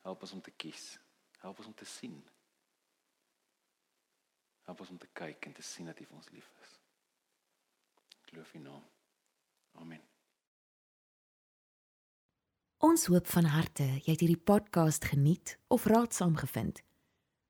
Help 0.00 0.20
ons 0.20 0.32
om 0.32 0.40
te 0.40 0.50
kies. 0.50 0.98
Help 1.38 1.58
ons 1.58 1.66
om 1.66 1.74
te 1.74 1.84
sien. 1.84 2.16
Help 4.64 4.80
ons 4.80 4.90
om 4.90 4.98
te 4.98 5.10
kyk 5.12 5.46
en 5.46 5.52
te 5.52 5.62
sien 5.62 5.86
dat 5.86 6.00
U 6.00 6.04
vir 6.04 6.16
ons 6.16 6.30
lief 6.32 6.48
is. 6.62 6.74
Ek 8.22 8.32
loof 8.36 8.54
U 8.54 8.64
naam. 8.64 8.84
Amen. 9.72 10.02
Ons 12.78 13.08
hoop 13.12 13.26
van 13.26 13.44
harte 13.52 13.84
jy 13.84 14.12
het 14.14 14.20
hierdie 14.24 14.44
podcast 14.50 15.04
geniet 15.04 15.58
of 15.68 15.84
raadsaam 15.90 16.36
gevind. 16.40 16.80